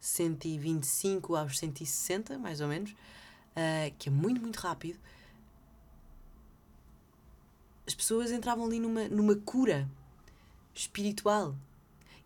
125 0.00 1.34
aos 1.34 1.58
160, 1.58 2.38
mais 2.38 2.60
ou 2.60 2.68
menos, 2.68 2.92
uh, 2.92 3.92
que 3.98 4.08
é 4.08 4.12
muito, 4.12 4.40
muito 4.40 4.58
rápido, 4.58 4.98
as 7.86 7.94
pessoas 7.94 8.30
entravam 8.30 8.66
ali 8.66 8.78
numa, 8.78 9.08
numa 9.08 9.34
cura 9.34 9.88
espiritual. 10.72 11.56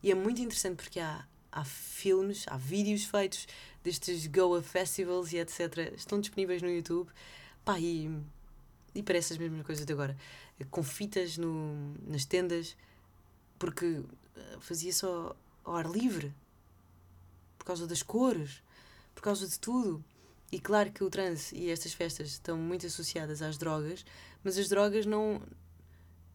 E 0.02 0.10
é 0.10 0.14
muito 0.14 0.42
interessante 0.42 0.76
porque 0.76 1.00
há, 1.00 1.26
há 1.50 1.64
filmes, 1.64 2.44
há 2.48 2.58
vídeos 2.58 3.04
feitos 3.04 3.48
destes 3.82 4.26
Goa 4.26 4.62
Festivals 4.62 5.32
e 5.32 5.38
etc. 5.38 5.94
Estão 5.96 6.20
disponíveis 6.20 6.60
no 6.60 6.68
YouTube. 6.68 7.08
Pá, 7.64 7.80
e, 7.80 8.10
e 8.94 9.02
parece 9.02 9.32
as 9.32 9.38
mesmas 9.38 9.64
coisas 9.64 9.86
de 9.86 9.92
agora 9.94 10.14
com 10.70 10.82
fitas 10.82 11.36
no, 11.36 11.94
nas 12.06 12.24
tendas, 12.24 12.76
porque 13.58 14.02
eh, 14.36 14.56
fazia 14.60 14.92
só 14.92 15.34
ao 15.64 15.76
ar 15.76 15.90
livre, 15.90 16.32
por 17.58 17.64
causa 17.64 17.86
das 17.86 18.02
cores, 18.02 18.62
por 19.14 19.22
causa 19.22 19.48
de 19.48 19.58
tudo. 19.58 20.04
E 20.52 20.60
claro 20.60 20.92
que 20.92 21.02
o 21.02 21.10
trance 21.10 21.56
e 21.56 21.70
estas 21.70 21.92
festas 21.92 22.28
estão 22.28 22.56
muito 22.56 22.86
associadas 22.86 23.42
às 23.42 23.58
drogas, 23.58 24.04
mas 24.44 24.56
as 24.56 24.68
drogas 24.68 25.04
não, 25.06 25.42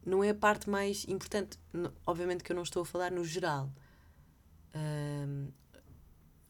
não 0.04 0.22
é 0.22 0.30
a 0.30 0.34
parte 0.34 0.68
mais 0.68 1.06
importante. 1.08 1.58
Obviamente 2.04 2.44
que 2.44 2.52
eu 2.52 2.56
não 2.56 2.62
estou 2.62 2.82
a 2.82 2.86
falar 2.86 3.10
no 3.10 3.24
geral. 3.24 3.70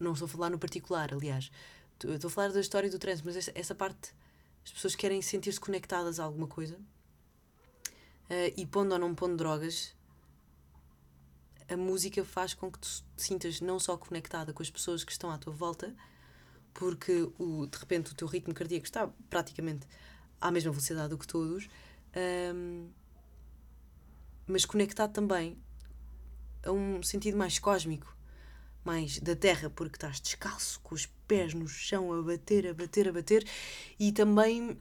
não 0.00 0.12
estou 0.12 0.26
a 0.26 0.28
falar 0.28 0.50
no 0.50 0.59
particular, 0.59 1.12
aliás. 1.12 1.52
Estou 2.02 2.28
a 2.28 2.30
falar 2.30 2.50
da 2.50 2.61
história 2.61 2.90
do 2.90 2.98
trance, 2.98 3.22
mas 3.24 3.50
essa 3.54 3.74
parte, 3.74 4.12
as 4.64 4.72
pessoas 4.72 4.96
querem 4.96 5.22
sentir-se 5.22 5.61
conectadas 5.61 6.18
a 6.18 6.24
alguma 6.24 6.48
coisa 6.48 6.76
uh, 8.30 8.54
e 8.56 8.64
pondo 8.64 8.92
ou 8.92 8.98
não 8.98 9.14
pondo 9.14 9.36
drogas, 9.36 9.94
a 11.68 11.76
música 11.76 12.24
faz 12.24 12.54
com 12.54 12.70
que 12.70 12.78
tu 12.78 12.88
te 13.16 13.22
sintas 13.22 13.60
não 13.60 13.78
só 13.78 13.96
conectada 13.96 14.52
com 14.52 14.62
as 14.62 14.70
pessoas 14.70 15.04
que 15.04 15.12
estão 15.12 15.30
à 15.30 15.38
tua 15.38 15.52
volta, 15.52 15.94
porque 16.72 17.30
o, 17.38 17.66
de 17.66 17.78
repente 17.78 18.12
o 18.12 18.14
teu 18.14 18.26
ritmo 18.26 18.54
cardíaco 18.54 18.86
está 18.86 19.08
praticamente 19.28 19.86
à 20.40 20.50
mesma 20.50 20.70
velocidade 20.70 21.10
do 21.10 21.18
que 21.18 21.26
todos, 21.26 21.68
um, 22.54 22.88
mas 24.46 24.64
conectado 24.64 25.12
também 25.12 25.56
a 26.64 26.72
um 26.72 27.02
sentido 27.02 27.36
mais 27.36 27.58
cósmico, 27.58 28.16
mais 28.84 29.18
da 29.20 29.36
terra, 29.36 29.70
porque 29.70 29.96
estás 29.96 30.20
descalço, 30.20 30.80
com 30.80 30.94
os 30.94 31.06
pés 31.28 31.54
no 31.54 31.68
chão, 31.68 32.12
a 32.12 32.22
bater, 32.22 32.66
a 32.66 32.74
bater, 32.74 33.08
a 33.08 33.12
bater, 33.12 33.46
e 33.98 34.10
também 34.10 34.80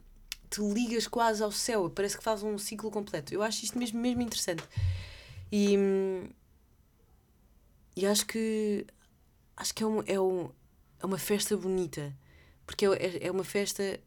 te 0.50 0.60
ligas 0.60 1.06
quase 1.06 1.42
ao 1.42 1.52
céu, 1.52 1.88
parece 1.88 2.18
que 2.18 2.24
faz 2.24 2.42
um 2.42 2.58
ciclo 2.58 2.90
completo. 2.90 3.32
Eu 3.32 3.42
acho 3.42 3.64
isto 3.64 3.78
mesmo, 3.78 4.00
mesmo 4.00 4.20
interessante. 4.20 4.64
E, 5.52 5.76
e 7.96 8.04
acho 8.06 8.26
que 8.26 8.84
acho 9.56 9.74
que 9.74 9.82
é, 9.82 9.86
um, 9.86 10.02
é, 10.06 10.20
um, 10.20 10.50
é 11.00 11.06
uma 11.06 11.18
festa 11.18 11.56
bonita, 11.56 12.16
porque 12.66 12.86
é, 12.86 13.26
é 13.26 13.30
uma 13.30 13.44
festa 13.44 14.00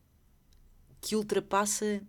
que 0.99 1.15
ultrapassa 1.15 2.01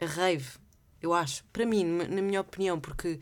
a 0.00 0.06
rave, 0.06 0.58
eu 1.00 1.14
acho, 1.14 1.44
para 1.52 1.64
mim, 1.64 1.84
na 1.84 2.20
minha 2.20 2.40
opinião, 2.40 2.78
porque 2.80 3.20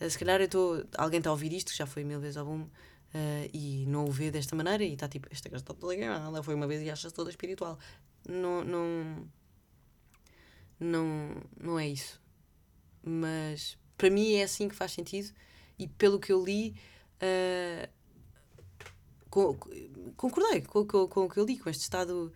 eh, 0.00 0.08
se 0.08 0.18
calhar 0.18 0.40
eu 0.40 0.46
estou. 0.46 0.84
Alguém 0.96 1.18
está 1.18 1.30
a 1.30 1.32
ouvir 1.32 1.52
isto, 1.52 1.70
que 1.70 1.76
já 1.76 1.86
foi 1.86 2.04
mil 2.04 2.20
vezes 2.20 2.42
boom, 2.42 2.62
uh, 2.62 2.70
e 3.52 3.84
não 3.86 4.04
o 4.04 4.10
vê 4.10 4.30
desta 4.30 4.56
maneira, 4.56 4.84
e 4.84 4.94
está 4.94 5.08
tipo, 5.08 5.28
esta 5.30 5.48
gaja 5.48 5.62
está 5.62 5.74
toda 5.74 5.94
ela 5.94 6.42
foi 6.42 6.54
uma 6.54 6.66
vez 6.66 6.82
e 6.82 6.90
acha-se 6.90 7.14
toda 7.14 7.30
espiritual 7.30 7.78
não, 8.28 8.64
não, 8.64 9.28
não, 10.78 11.42
não 11.58 11.78
é 11.78 11.88
isso. 11.88 12.20
Mas 13.02 13.76
para 13.96 14.10
mim 14.10 14.34
é 14.34 14.44
assim 14.44 14.68
que 14.68 14.74
faz 14.74 14.92
sentido 14.92 15.32
e 15.78 15.88
pelo 15.88 16.20
que 16.20 16.32
eu 16.32 16.44
li, 16.44 16.74
uh, 17.22 17.88
concordei 20.16 20.62
com, 20.62 20.86
com, 20.86 21.08
com 21.08 21.24
o 21.24 21.28
que 21.28 21.38
eu 21.38 21.44
li, 21.44 21.58
com 21.58 21.70
este 21.70 21.82
estado, 21.82 22.32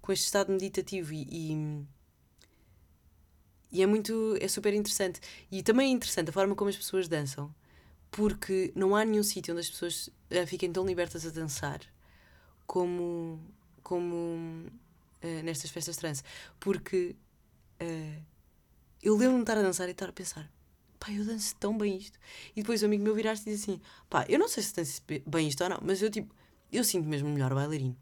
com 0.00 0.12
este 0.12 0.24
estado 0.24 0.52
meditativo 0.52 1.12
e, 1.12 1.26
e, 1.30 1.86
e 3.72 3.82
é 3.82 3.86
muito, 3.86 4.36
é 4.40 4.48
super 4.48 4.72
interessante. 4.72 5.20
E 5.50 5.62
também 5.62 5.88
é 5.88 5.92
interessante 5.92 6.30
a 6.30 6.32
forma 6.32 6.54
como 6.54 6.70
as 6.70 6.76
pessoas 6.76 7.08
dançam, 7.08 7.54
porque 8.10 8.72
não 8.74 8.94
há 8.96 9.04
nenhum 9.04 9.22
sítio 9.22 9.52
onde 9.52 9.60
as 9.60 9.70
pessoas 9.70 10.08
uh, 10.30 10.46
fiquem 10.46 10.72
tão 10.72 10.86
libertas 10.86 11.26
a 11.26 11.30
dançar 11.30 11.80
como, 12.66 13.40
como 13.82 14.70
uh, 15.24 15.42
nestas 15.42 15.70
festas 15.70 15.96
trans. 15.96 16.22
Porque 16.60 17.16
uh, 17.80 18.22
eu 19.02 19.16
lembro-me 19.16 19.38
de 19.38 19.50
estar 19.50 19.58
a 19.58 19.62
dançar 19.62 19.88
e 19.88 19.92
estar 19.92 20.08
a 20.08 20.12
pensar: 20.12 20.50
pá, 21.00 21.10
eu 21.10 21.24
danço 21.24 21.56
tão 21.56 21.76
bem 21.76 21.96
isto. 21.96 22.18
E 22.54 22.62
depois 22.62 22.82
o 22.82 22.86
amigo 22.86 23.02
meu 23.02 23.14
viraste 23.14 23.48
e 23.48 23.52
disse 23.52 23.70
assim: 23.70 23.80
pá, 24.08 24.24
eu 24.28 24.38
não 24.38 24.48
sei 24.48 24.62
se 24.62 24.74
danço 24.74 25.02
bem 25.26 25.48
isto 25.48 25.62
ou 25.64 25.70
não, 25.70 25.78
mas 25.82 26.02
eu 26.02 26.10
tipo, 26.10 26.34
eu 26.70 26.84
sinto 26.84 27.08
mesmo 27.08 27.28
melhor 27.28 27.54
bailarino. 27.54 27.96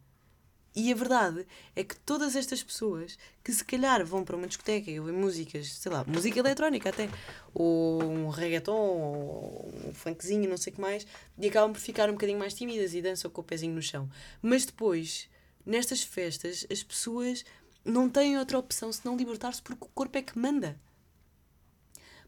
E 0.75 0.91
a 0.91 0.97
verdade 0.97 1.47
é 1.77 1.85
que 1.85 1.95
todas 1.97 2.35
estas 2.35 2.63
pessoas 2.63 3.19
que 3.45 3.53
se 3.53 3.63
calhar 3.63 4.03
vão 4.07 4.25
para 4.25 4.37
uma 4.37 4.47
discoteca 4.47 4.91
e 4.91 4.99
ouvem 4.99 5.15
músicas, 5.15 5.71
sei 5.75 5.93
lá, 5.93 6.03
música 6.05 6.39
eletrónica 6.39 6.89
até, 6.89 7.11
ou 7.53 8.03
um 8.03 8.31
reggaeton, 8.31 8.73
ou 8.73 9.75
um 9.87 9.93
funkzinho, 9.93 10.49
não 10.49 10.57
sei 10.57 10.73
o 10.73 10.77
que 10.77 10.81
mais, 10.81 11.07
e 11.39 11.47
acabam 11.47 11.75
por 11.75 11.79
ficar 11.79 12.09
um 12.09 12.15
bocadinho 12.15 12.39
mais 12.39 12.55
tímidas 12.55 12.95
e 12.95 13.03
dançam 13.03 13.31
com 13.31 13.43
o 13.43 13.45
pezinho 13.45 13.75
no 13.75 13.83
chão. 13.83 14.09
Mas 14.41 14.65
depois 14.65 15.29
nestas 15.65 16.03
festas 16.03 16.67
as 16.71 16.83
pessoas 16.83 17.45
não 17.85 18.09
têm 18.09 18.39
outra 18.39 18.59
opção 18.59 18.93
senão 18.93 19.17
libertar-se 19.17 19.63
porque 19.63 19.85
o 19.85 19.89
corpo 19.89 20.19
é 20.19 20.23
que 20.23 20.39
manda. 20.39 20.79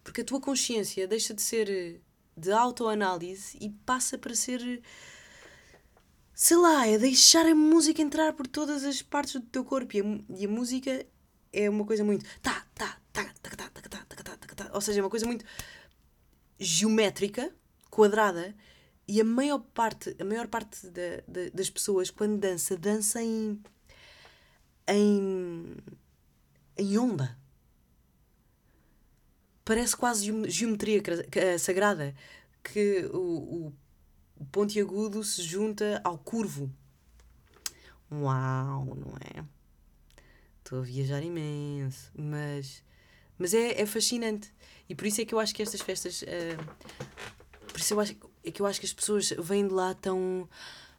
Porque 0.03 0.21
a 0.21 0.25
tua 0.25 0.41
consciência 0.41 1.07
deixa 1.09 1.33
de 1.33 1.43
ser 1.43 2.01
de 2.37 2.53
autoanálise 2.53 3.57
e 3.61 3.71
passa 3.71 4.19
para 4.19 4.35
ser. 4.35 4.83
Sei 6.35 6.57
lá, 6.57 6.87
é 6.87 6.99
deixar 6.99 7.47
a 7.47 7.55
música 7.55 8.03
entrar 8.03 8.33
por 8.33 8.47
todas 8.47 8.85
as 8.85 9.01
partes 9.01 9.35
do 9.35 9.47
teu 9.47 9.65
corpo. 9.65 9.97
E 9.97 10.01
a, 10.01 10.05
e 10.41 10.45
a 10.45 10.49
música 10.49 11.07
é 11.53 11.71
uma 11.71 11.85
coisa 11.85 12.03
muito. 12.05 12.25
Tá, 12.41 12.67
tá, 12.75 12.99
tá, 13.13 13.25
tá, 13.41 13.51
tá, 13.51 13.71
tá, 13.71 13.81
tá, 13.89 14.05
tá, 14.05 14.25
tá, 14.25 14.37
tá, 14.37 14.55
tá, 14.55 14.71
ou 14.75 14.81
seja, 14.81 14.99
é 14.99 15.03
uma 15.03 15.11
coisa 15.11 15.27
muito 15.27 15.45
geométrica, 16.59 17.55
quadrada, 17.89 18.55
e 19.07 19.21
a 19.21 19.25
maior 19.25 19.59
parte, 19.59 20.17
a 20.19 20.25
maior 20.25 20.49
parte 20.49 20.87
da, 20.89 21.23
da, 21.29 21.51
das 21.53 21.69
pessoas, 21.69 22.11
quando 22.11 22.39
dança, 22.39 22.77
dança 22.77 23.23
em, 23.23 23.61
em, 24.89 25.77
em 26.77 26.99
onda. 26.99 27.39
Parece 29.65 29.97
quase 29.97 30.25
geometria 30.49 31.03
sagrada, 31.59 32.15
que 32.63 33.09
o, 33.13 33.73
o 34.37 34.45
pontiagudo 34.47 35.23
se 35.23 35.43
junta 35.43 36.01
ao 36.05 36.19
curvo. 36.19 36.71
Uau, 38.11 38.95
não 38.95 39.17
é? 39.21 39.45
Estou 40.59 40.81
a 40.81 40.83
viajar 40.83 41.23
imenso, 41.23 42.11
mas, 42.17 42.83
mas 43.39 43.53
é, 43.53 43.81
é 43.81 43.87
fascinante. 43.87 44.53
E 44.89 44.95
por 44.95 45.07
isso 45.07 45.21
é 45.21 45.25
que 45.25 45.35
eu 45.35 45.39
acho 45.39 45.55
que 45.55 45.63
estas 45.63 45.81
festas. 45.81 46.23
Uh, 46.23 47.67
por 47.69 47.81
isso 47.81 47.95
eu 47.95 48.01
acho 48.01 48.17
é 48.45 48.51
que 48.51 48.61
eu 48.61 48.67
acho 48.67 48.79
que 48.79 48.87
as 48.87 48.93
pessoas 48.93 49.31
vêm 49.31 49.67
de 49.67 49.73
lá 49.73 49.95
tão. 49.95 50.49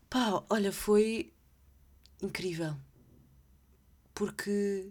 pá, 0.10 0.44
olha, 0.50 0.72
foi 0.72 1.32
incrível. 2.22 2.76
Porque 4.14 4.90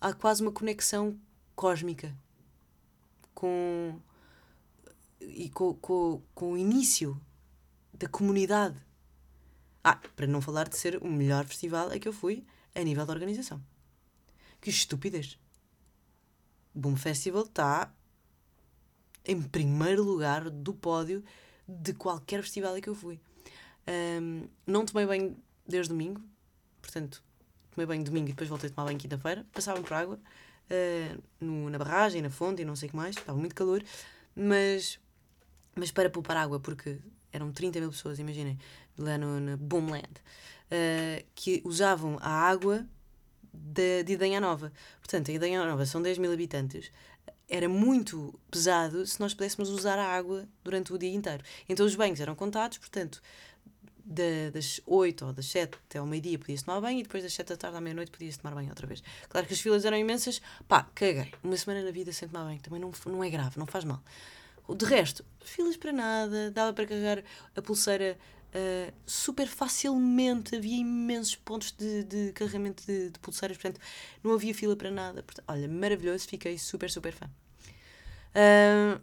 há 0.00 0.12
quase 0.14 0.42
uma 0.42 0.52
conexão 0.52 1.18
cósmica 1.54 2.16
com. 3.34 4.00
e 5.20 5.50
com, 5.50 5.74
com, 5.74 6.22
com 6.34 6.52
o 6.52 6.58
início 6.58 7.20
da 7.92 8.08
comunidade. 8.08 8.80
Ah, 9.82 10.00
para 10.16 10.26
não 10.26 10.40
falar 10.40 10.68
de 10.68 10.78
ser 10.78 10.96
o 11.02 11.10
melhor 11.10 11.44
festival 11.44 11.90
a 11.90 11.98
que 11.98 12.08
eu 12.08 12.12
fui 12.12 12.46
a 12.74 12.82
nível 12.82 13.04
da 13.04 13.12
organização. 13.12 13.62
Que 14.60 14.70
estupidez. 14.70 15.38
Boom 16.74 16.96
Festival 16.96 17.42
está 17.42 17.94
em 19.24 19.40
primeiro 19.40 20.02
lugar 20.02 20.50
do 20.50 20.74
pódio 20.74 21.24
de 21.66 21.94
qualquer 21.94 22.42
festival 22.42 22.74
a 22.74 22.80
que 22.80 22.88
eu 22.88 22.94
fui. 22.94 23.18
Um, 24.20 24.48
não 24.66 24.84
tomei 24.84 25.06
banho 25.06 25.36
desde 25.66 25.90
domingo, 25.90 26.20
portanto, 26.80 27.22
tomei 27.70 27.86
banho 27.86 28.04
domingo 28.04 28.28
e 28.28 28.32
depois 28.32 28.48
voltei 28.48 28.68
a 28.70 28.72
tomar 28.72 28.86
banho 28.86 28.98
quinta-feira. 28.98 29.46
Passava 29.52 29.80
por 29.80 29.92
água, 29.92 30.18
uh, 30.70 31.22
no, 31.40 31.70
na 31.70 31.78
barragem, 31.78 32.22
na 32.22 32.30
fonte 32.30 32.62
e 32.62 32.64
não 32.64 32.76
sei 32.76 32.88
o 32.88 32.90
que 32.90 32.96
mais, 32.96 33.16
estava 33.16 33.38
muito 33.38 33.54
calor, 33.54 33.82
mas, 34.34 34.98
mas 35.74 35.90
para 35.90 36.10
poupar 36.10 36.36
água, 36.36 36.60
porque 36.60 36.98
eram 37.32 37.50
30 37.52 37.80
mil 37.80 37.90
pessoas, 37.90 38.18
imaginem, 38.18 38.58
lá 38.98 39.18
no, 39.18 39.40
no 39.40 39.56
Boomland, 39.56 40.04
uh, 40.06 41.24
que 41.34 41.62
usavam 41.64 42.18
a 42.20 42.30
água 42.30 42.86
de, 43.52 44.02
de 44.02 44.12
Idanha 44.14 44.40
Nova. 44.40 44.72
Portanto, 45.00 45.30
a 45.30 45.34
Idanha 45.34 45.64
Nova 45.64 45.86
são 45.86 46.02
10 46.02 46.18
mil 46.18 46.32
habitantes. 46.32 46.90
Era 47.48 47.68
muito 47.68 48.38
pesado 48.50 49.06
se 49.06 49.20
nós 49.20 49.34
pudéssemos 49.34 49.68
usar 49.68 49.98
a 49.98 50.06
água 50.06 50.48
durante 50.62 50.92
o 50.92 50.98
dia 50.98 51.12
inteiro. 51.12 51.42
Então 51.68 51.84
os 51.84 51.94
banhos 51.94 52.20
eram 52.20 52.34
contados, 52.34 52.78
portanto, 52.78 53.20
da, 54.04 54.50
das 54.52 54.80
8 54.84 55.26
ou 55.26 55.32
das 55.32 55.46
7 55.46 55.78
até 55.88 55.98
ao 55.98 56.06
meio-dia 56.06 56.38
podia-se 56.38 56.64
tomar 56.64 56.80
banho 56.80 57.00
e 57.00 57.02
depois 57.02 57.22
das 57.22 57.32
7 57.32 57.48
da 57.48 57.56
tarde 57.56 57.76
à 57.76 57.80
meia-noite 57.80 58.10
podia-se 58.10 58.38
tomar 58.38 58.54
banho 58.54 58.68
outra 58.68 58.86
vez. 58.86 59.02
Claro 59.28 59.46
que 59.46 59.54
as 59.54 59.60
filas 59.60 59.84
eram 59.84 59.96
imensas, 59.96 60.42
pá, 60.68 60.86
caguei. 60.94 61.32
Uma 61.42 61.56
semana 61.56 61.82
na 61.82 61.90
vida 61.90 62.12
sem 62.12 62.28
tomar 62.28 62.44
banho 62.44 62.60
também 62.60 62.80
não, 62.80 62.92
não 63.06 63.24
é 63.24 63.30
grave, 63.30 63.58
não 63.58 63.66
faz 63.66 63.84
mal. 63.84 64.02
De 64.76 64.84
resto, 64.84 65.24
filas 65.42 65.76
para 65.76 65.92
nada, 65.92 66.50
dava 66.50 66.72
para 66.72 66.86
carregar 66.86 67.22
a 67.54 67.62
pulseira 67.62 68.18
uh, 68.54 68.92
super 69.04 69.46
facilmente, 69.46 70.56
havia 70.56 70.78
imensos 70.78 71.36
pontos 71.36 71.72
de, 71.72 72.04
de 72.04 72.32
carregamento 72.32 72.84
de, 72.86 73.10
de, 73.10 73.18
pulseiras, 73.18 73.56
portanto 73.56 73.80
não 74.22 74.32
havia 74.32 74.54
fila 74.54 74.76
para 74.76 74.90
nada. 74.90 75.22
Portanto, 75.22 75.44
olha, 75.48 75.68
maravilhoso, 75.68 76.26
fiquei 76.28 76.56
super, 76.58 76.90
super 76.90 77.12
fã. 77.12 77.26
Uh, 78.30 79.00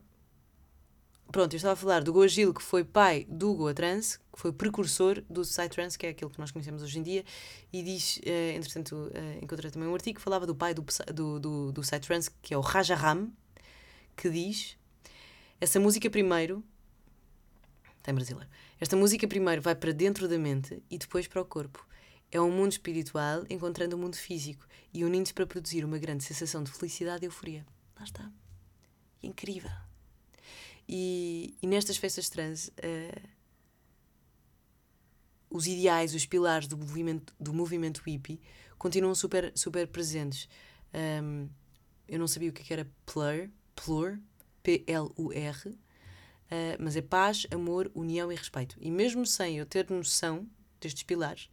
pronto, 1.31 1.53
eu 1.53 1.57
estava 1.57 1.73
a 1.73 1.75
falar 1.75 2.03
do 2.03 2.11
Goa 2.11 2.27
Gil, 2.27 2.53
que 2.53 2.61
foi 2.61 2.83
pai 2.83 3.25
do 3.29 3.53
Goa 3.53 3.73
Trans, 3.73 4.17
que 4.17 4.39
foi 4.39 4.51
precursor 4.51 5.21
do 5.29 5.41
Psytrance, 5.41 5.97
que 5.97 6.07
é 6.07 6.09
aquilo 6.09 6.29
que 6.29 6.39
nós 6.39 6.51
conhecemos 6.51 6.81
hoje 6.81 6.99
em 6.99 7.03
dia, 7.03 7.25
e 7.71 7.83
diz, 7.83 8.17
uh, 8.17 8.55
entretanto, 8.55 8.95
uh, 8.95 9.43
encontrei 9.43 9.69
também 9.69 9.87
um 9.87 9.93
artigo 9.93 10.17
que 10.17 10.23
falava 10.23 10.47
do 10.47 10.55
pai 10.55 10.73
do, 10.73 10.85
do, 11.13 11.39
do, 11.39 11.71
do 11.71 11.81
Psytrance, 11.81 12.31
que 12.41 12.53
é 12.53 12.57
o 12.57 12.61
Raja 12.61 12.95
Ram, 12.95 13.29
que 14.15 14.29
diz: 14.29 14.77
essa 15.59 15.79
música 15.79 16.09
primeiro. 16.09 16.63
Tem 18.03 18.13
brasileiro. 18.13 18.49
Esta 18.79 18.95
música 18.95 19.27
primeiro 19.27 19.61
vai 19.61 19.75
para 19.75 19.93
dentro 19.93 20.27
da 20.27 20.37
mente 20.37 20.81
e 20.89 20.97
depois 20.97 21.27
para 21.27 21.41
o 21.41 21.45
corpo. 21.45 21.85
É 22.31 22.39
um 22.39 22.49
mundo 22.49 22.71
espiritual 22.71 23.45
encontrando 23.49 23.95
o 23.95 23.99
um 23.99 24.01
mundo 24.03 24.15
físico 24.15 24.65
e 24.93 25.03
unindo-se 25.03 25.33
para 25.33 25.45
produzir 25.45 25.83
uma 25.83 25.97
grande 25.97 26.23
sensação 26.23 26.63
de 26.63 26.71
felicidade 26.71 27.25
e 27.25 27.27
euforia. 27.27 27.65
Lá 27.97 28.03
está. 28.03 28.31
Incrível. 29.21 29.71
E, 30.87 31.55
e 31.61 31.67
nestas 31.67 31.97
festas 31.97 32.29
trans, 32.29 32.69
uh, 32.69 33.29
os 35.49 35.67
ideais, 35.67 36.15
os 36.15 36.25
pilares 36.25 36.67
do 36.67 36.77
movimento, 36.77 37.33
do 37.39 37.53
movimento 37.53 38.01
hippie 38.05 38.41
continuam 38.77 39.13
super, 39.13 39.51
super 39.55 39.87
presentes. 39.87 40.47
Um, 40.93 41.49
eu 42.07 42.17
não 42.17 42.27
sabia 42.27 42.49
o 42.49 42.53
que 42.53 42.73
era 42.73 42.89
plur, 43.05 43.49
plur, 43.75 44.17
P-L-U-R, 44.63 45.77
uh, 46.51 46.77
mas 46.79 46.95
é 46.95 47.01
paz, 47.01 47.47
amor, 47.51 47.89
união 47.95 48.31
e 48.31 48.35
respeito. 48.35 48.77
E 48.79 48.91
mesmo 48.91 49.25
sem 49.25 49.57
eu 49.57 49.65
ter 49.65 49.89
noção 49.89 50.47
destes 50.79 51.03
pilares, 51.03 51.49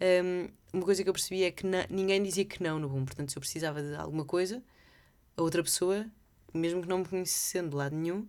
um, 0.00 0.48
uma 0.72 0.84
coisa 0.84 1.02
que 1.02 1.08
eu 1.08 1.12
percebi 1.12 1.44
é 1.44 1.50
que 1.50 1.64
ninguém 1.88 2.22
dizia 2.22 2.44
que 2.44 2.62
não 2.62 2.78
no 2.78 2.88
bom. 2.88 3.04
Portanto, 3.04 3.30
se 3.30 3.38
eu 3.38 3.40
precisava 3.40 3.82
de 3.82 3.94
alguma 3.94 4.24
coisa, 4.24 4.62
a 5.36 5.42
outra 5.42 5.62
pessoa, 5.62 6.06
mesmo 6.52 6.82
que 6.82 6.88
não 6.88 6.98
me 6.98 7.04
conhecendo 7.04 7.70
de 7.70 7.76
lado 7.76 7.94
nenhum, 7.94 8.26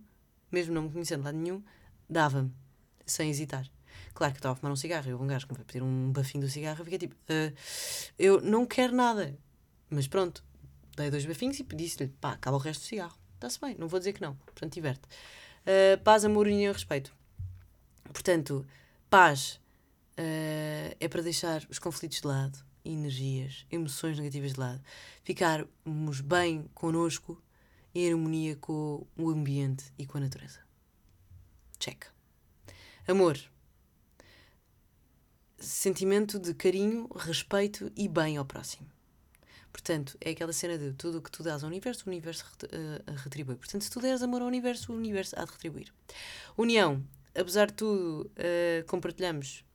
mesmo 0.50 0.74
não 0.74 0.82
me 0.82 0.90
conhecendo 0.90 1.20
de 1.20 1.24
lado 1.26 1.38
nenhum, 1.38 1.62
dava-me, 2.08 2.52
sem 3.04 3.30
hesitar. 3.30 3.68
Claro 4.14 4.32
que 4.32 4.38
estava 4.38 4.52
a 4.54 4.56
fumar 4.56 4.72
um 4.72 4.76
cigarro, 4.76 5.10
eu 5.10 5.20
um 5.20 5.26
gajo 5.26 5.46
que 5.46 5.52
me 5.52 5.58
vai 5.58 5.66
pedir 5.66 5.82
um 5.82 6.12
bafinho 6.12 6.44
do 6.44 6.50
cigarro, 6.50 6.80
eu 6.80 6.84
fiquei 6.84 6.98
tipo, 6.98 7.14
uh, 7.14 7.54
eu 8.18 8.40
não 8.40 8.64
quero 8.64 8.94
nada. 8.94 9.36
Mas 9.90 10.08
pronto, 10.08 10.42
dei 10.96 11.10
dois 11.10 11.26
bafinhos 11.26 11.58
e 11.58 11.62
disse-lhe, 11.62 12.08
pá, 12.08 12.32
acaba 12.32 12.56
o 12.56 12.60
resto 12.60 12.80
do 12.80 12.86
cigarro. 12.86 13.16
Está-se 13.34 13.60
bem, 13.60 13.76
não 13.78 13.88
vou 13.88 13.98
dizer 13.98 14.14
que 14.14 14.22
não. 14.22 14.34
Portanto, 14.36 14.72
diverte. 14.72 15.02
Uh, 15.66 16.00
paz, 16.04 16.24
amor, 16.24 16.46
união 16.46 16.70
e 16.70 16.72
respeito. 16.72 17.12
Portanto, 18.12 18.64
paz 19.10 19.60
uh, 20.12 20.96
é 21.00 21.08
para 21.08 21.22
deixar 21.22 21.66
os 21.68 21.80
conflitos 21.80 22.20
de 22.20 22.26
lado, 22.26 22.58
energias, 22.84 23.66
emoções 23.70 24.16
negativas 24.16 24.52
de 24.52 24.60
lado. 24.60 24.80
Ficarmos 25.24 26.20
bem 26.20 26.70
connosco 26.72 27.42
em 27.92 28.08
harmonia 28.08 28.54
com 28.56 29.04
o 29.16 29.28
ambiente 29.28 29.92
e 29.98 30.06
com 30.06 30.18
a 30.18 30.20
natureza. 30.20 30.60
Check. 31.80 32.04
Amor. 33.08 33.36
Sentimento 35.58 36.38
de 36.38 36.54
carinho, 36.54 37.08
respeito 37.16 37.90
e 37.96 38.06
bem 38.06 38.36
ao 38.36 38.44
próximo. 38.44 38.95
Portanto, 39.76 40.16
é 40.22 40.30
aquela 40.30 40.54
cena 40.54 40.78
de 40.78 40.94
tudo 40.94 41.18
o 41.18 41.22
que 41.22 41.30
tu 41.30 41.42
dás 41.42 41.62
ao 41.62 41.68
universo, 41.68 42.04
o 42.06 42.08
universo 42.08 42.46
uh, 42.64 43.12
retribui. 43.14 43.56
Portanto, 43.56 43.84
se 43.84 43.90
tu 43.90 44.00
deres 44.00 44.22
amor 44.22 44.40
ao 44.40 44.48
universo, 44.48 44.90
o 44.90 44.96
universo 44.96 45.38
há 45.38 45.44
de 45.44 45.52
retribuir. 45.52 45.92
União. 46.56 47.04
Apesar 47.34 47.66
de 47.66 47.74
tudo, 47.74 48.22
uh, 48.22 48.86
compartilhamos 48.86 49.66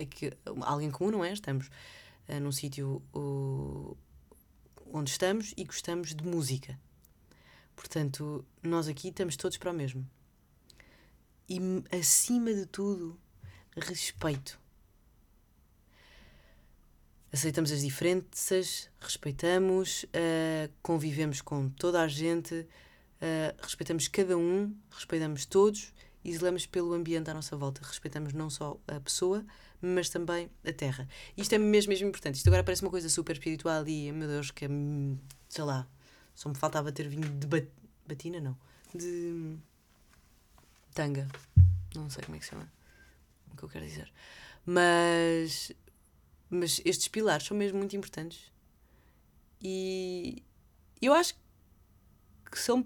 aqui, 0.00 0.32
alguém 0.62 0.90
comum, 0.90 1.10
não 1.10 1.22
é? 1.22 1.34
Estamos 1.34 1.66
uh, 1.66 2.40
num 2.40 2.50
sítio 2.50 3.02
onde 4.90 5.10
estamos 5.10 5.52
e 5.54 5.64
gostamos 5.64 6.14
de 6.14 6.24
música. 6.24 6.80
Portanto, 7.76 8.42
nós 8.62 8.88
aqui 8.88 9.08
estamos 9.08 9.36
todos 9.36 9.58
para 9.58 9.70
o 9.70 9.74
mesmo. 9.74 10.08
E, 11.46 11.60
acima 11.92 12.54
de 12.54 12.64
tudo, 12.64 13.20
respeito. 13.76 14.58
Aceitamos 17.32 17.72
as 17.72 17.82
diferenças, 17.82 18.88
respeitamos, 19.00 20.04
uh, 20.04 20.72
convivemos 20.82 21.40
com 21.40 21.68
toda 21.68 22.00
a 22.00 22.08
gente, 22.08 22.54
uh, 22.54 23.62
respeitamos 23.62 24.08
cada 24.08 24.38
um, 24.38 24.74
respeitamos 24.90 25.44
todos 25.44 25.92
e 26.24 26.32
zelamos 26.36 26.66
pelo 26.66 26.92
ambiente 26.92 27.30
à 27.30 27.34
nossa 27.34 27.56
volta. 27.56 27.80
Respeitamos 27.84 28.32
não 28.32 28.48
só 28.48 28.78
a 28.88 29.00
pessoa, 29.00 29.44
mas 29.80 30.08
também 30.08 30.50
a 30.64 30.72
terra. 30.72 31.08
Isto 31.36 31.54
é 31.54 31.58
mesmo, 31.58 31.90
mesmo 31.90 32.08
importante. 32.08 32.36
Isto 32.36 32.48
agora 32.48 32.64
parece 32.64 32.82
uma 32.82 32.90
coisa 32.90 33.08
super 33.08 33.34
espiritual 33.34 33.86
e, 33.86 34.10
meu 34.12 34.28
Deus, 34.28 34.50
que 34.50 34.64
é, 34.64 34.68
sei 35.48 35.64
lá, 35.64 35.86
só 36.34 36.48
me 36.48 36.54
faltava 36.54 36.90
ter 36.90 37.08
vindo 37.08 37.28
de 37.28 37.46
bat 37.46 37.68
batina, 38.06 38.40
não, 38.40 38.56
de 38.94 39.56
tanga. 40.94 41.28
Não 41.94 42.08
sei 42.10 42.24
como 42.24 42.36
é 42.36 42.38
que 42.38 42.44
se 42.44 42.50
chama 42.50 42.70
o 43.52 43.56
que 43.56 43.62
eu 43.62 43.68
quero 43.68 43.84
dizer. 43.84 44.12
Mas 44.64 45.72
mas 46.48 46.80
estes 46.84 47.08
pilares 47.08 47.46
são 47.46 47.56
mesmo 47.56 47.78
muito 47.78 47.96
importantes. 47.96 48.52
E 49.60 50.42
eu 51.00 51.12
acho 51.12 51.34
que 52.50 52.58
são, 52.58 52.82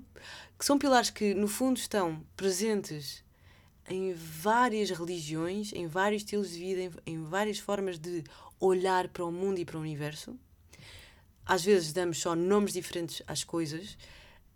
que 0.58 0.64
são 0.64 0.78
pilares 0.78 1.10
que, 1.10 1.34
no 1.34 1.48
fundo, 1.48 1.78
estão 1.78 2.24
presentes 2.36 3.24
em 3.88 4.12
várias 4.12 4.90
religiões, 4.90 5.72
em 5.72 5.86
vários 5.86 6.22
estilos 6.22 6.50
de 6.50 6.58
vida, 6.58 6.80
em, 7.06 7.14
em 7.14 7.24
várias 7.24 7.58
formas 7.58 7.98
de 7.98 8.24
olhar 8.58 9.08
para 9.08 9.24
o 9.24 9.32
mundo 9.32 9.58
e 9.58 9.64
para 9.64 9.76
o 9.76 9.80
universo. 9.80 10.38
Às 11.44 11.64
vezes 11.64 11.92
damos 11.92 12.18
só 12.18 12.34
nomes 12.34 12.72
diferentes 12.72 13.22
às 13.26 13.42
coisas, 13.42 13.98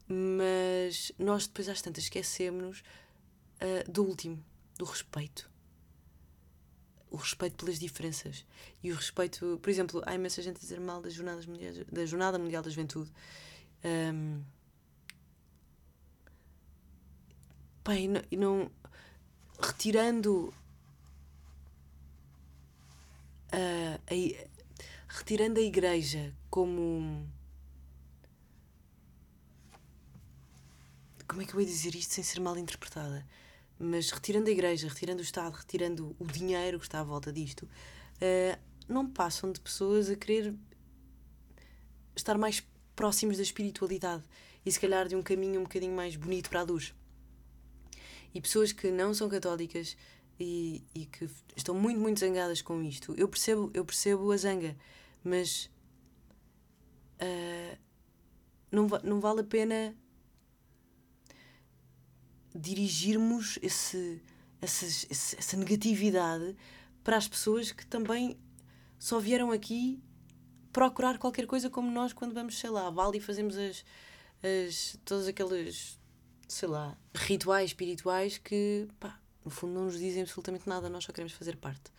mas 0.07 1.11
nós 1.19 1.47
depois 1.47 1.69
às 1.69 1.83
tantas 1.83 2.05
esquecemos 2.05 2.83
uh, 3.61 3.91
do 3.91 4.05
último, 4.05 4.43
do 4.79 4.85
respeito 4.85 5.54
o 7.15 7.17
respeito 7.17 7.57
pelas 7.57 7.79
diferenças 7.79 8.45
e 8.83 8.91
o 8.91 8.97
respeito, 8.97 9.59
por 9.63 9.71
exemplo, 9.71 10.03
há 10.05 10.17
imensa 10.17 10.43
gente 10.43 10.57
a 10.57 10.59
dizer 10.59 10.81
mal 10.81 11.01
das 11.01 11.15
jornadas 11.15 11.47
mundiais, 11.47 11.79
da 11.87 12.05
Jornada 12.05 12.39
Mundial 12.41 12.61
da 12.61 12.69
Juventude. 12.69 13.11
Um, 13.85 14.43
bem, 17.85 18.09
não, 18.09 18.23
não 18.33 18.71
retirando 19.61 20.53
a, 23.53 24.01
a, 24.13 24.49
retirando 25.09 25.61
a 25.61 25.63
igreja 25.63 26.35
como 26.51 27.29
como 31.29 31.43
é 31.43 31.45
que 31.45 31.55
eu 31.55 31.61
ia 31.61 31.67
dizer 31.67 31.95
isto 31.95 32.13
sem 32.13 32.25
ser 32.25 32.41
mal 32.41 32.59
interpretada? 32.59 33.25
Mas 33.79 34.11
retirando 34.11 34.49
a 34.49 34.53
igreja, 34.53 34.89
retirando 34.89 35.21
o 35.21 35.25
Estado, 35.25 35.53
retirando 35.53 36.15
o 36.19 36.27
dinheiro 36.27 36.79
que 36.79 36.87
está 36.87 37.01
à 37.01 37.05
volta 37.05 37.33
disto, 37.33 37.63
uh, 37.65 38.59
não 38.89 39.09
passam 39.09 39.51
de 39.51 39.61
pessoas 39.61 40.09
a 40.09 40.17
querer 40.17 40.55
estar 42.17 42.39
mais 42.39 42.63
próximos 42.95 43.37
da 43.37 43.43
espiritualidade 43.43 44.23
e 44.65 44.71
se 44.71 44.79
calhar 44.79 45.09
de 45.09 45.17
um 45.17 45.23
caminho 45.23 45.61
um 45.61 45.65
bocadinho 45.65 45.95
mais 45.95 46.17
bonito 46.17 46.49
para 46.49 46.61
a 46.61 46.63
luz. 46.63 46.95
E 48.33 48.41
pessoas 48.41 48.73
que 48.73 48.91
não 48.91 49.13
são 49.15 49.29
católicas 49.29 49.97
e, 50.39 50.83
e 50.95 51.07
que 51.07 51.29
estão 51.57 51.75
muito, 51.75 52.01
muito 52.01 52.21
zangadas 52.21 52.63
com 52.63 52.83
isto, 52.83 53.15
eu 53.17 53.29
percebo, 53.29 53.71
eu 53.75 53.85
percebo 53.85 54.31
a 54.33 54.37
zanga, 54.37 54.77
mas 55.23 55.71
uh, 57.21 57.79
não, 58.71 58.87
não 59.03 59.21
vale 59.21 59.41
a 59.41 59.45
pena 59.45 59.95
dirigirmos 62.55 63.59
esse, 63.61 64.23
essa, 64.61 64.87
essa 65.11 65.57
negatividade 65.57 66.57
para 67.03 67.17
as 67.17 67.27
pessoas 67.27 67.73
que 67.73 67.87
também 67.87 68.39
só 68.99 69.19
vieram 69.19 69.51
aqui 69.51 70.03
procurar 70.73 71.19
qualquer 71.19 71.47
coisa 71.47 71.69
como 71.69 71.91
nós 71.91 72.13
quando 72.13 72.35
vamos, 72.35 72.59
sei 72.59 72.71
lá, 72.71 72.87
a 72.87 72.91
Vale 72.91 73.19
e 73.19 73.21
fazemos 73.21 73.57
as, 73.57 73.85
as, 74.43 74.99
todos 75.05 75.29
aqueles, 75.29 75.99
sei 76.49 76.69
lá, 76.69 76.97
rituais 77.15 77.71
espirituais 77.71 78.39
que, 78.39 78.89
pá, 78.99 79.21
no 79.45 79.51
fundo 79.51 79.75
não 79.75 79.85
nos 79.85 79.99
dizem 79.99 80.23
absolutamente 80.23 80.69
nada, 80.69 80.89
nós 80.89 81.05
só 81.05 81.13
queremos 81.13 81.33
fazer 81.33 81.57
parte. 81.57 81.93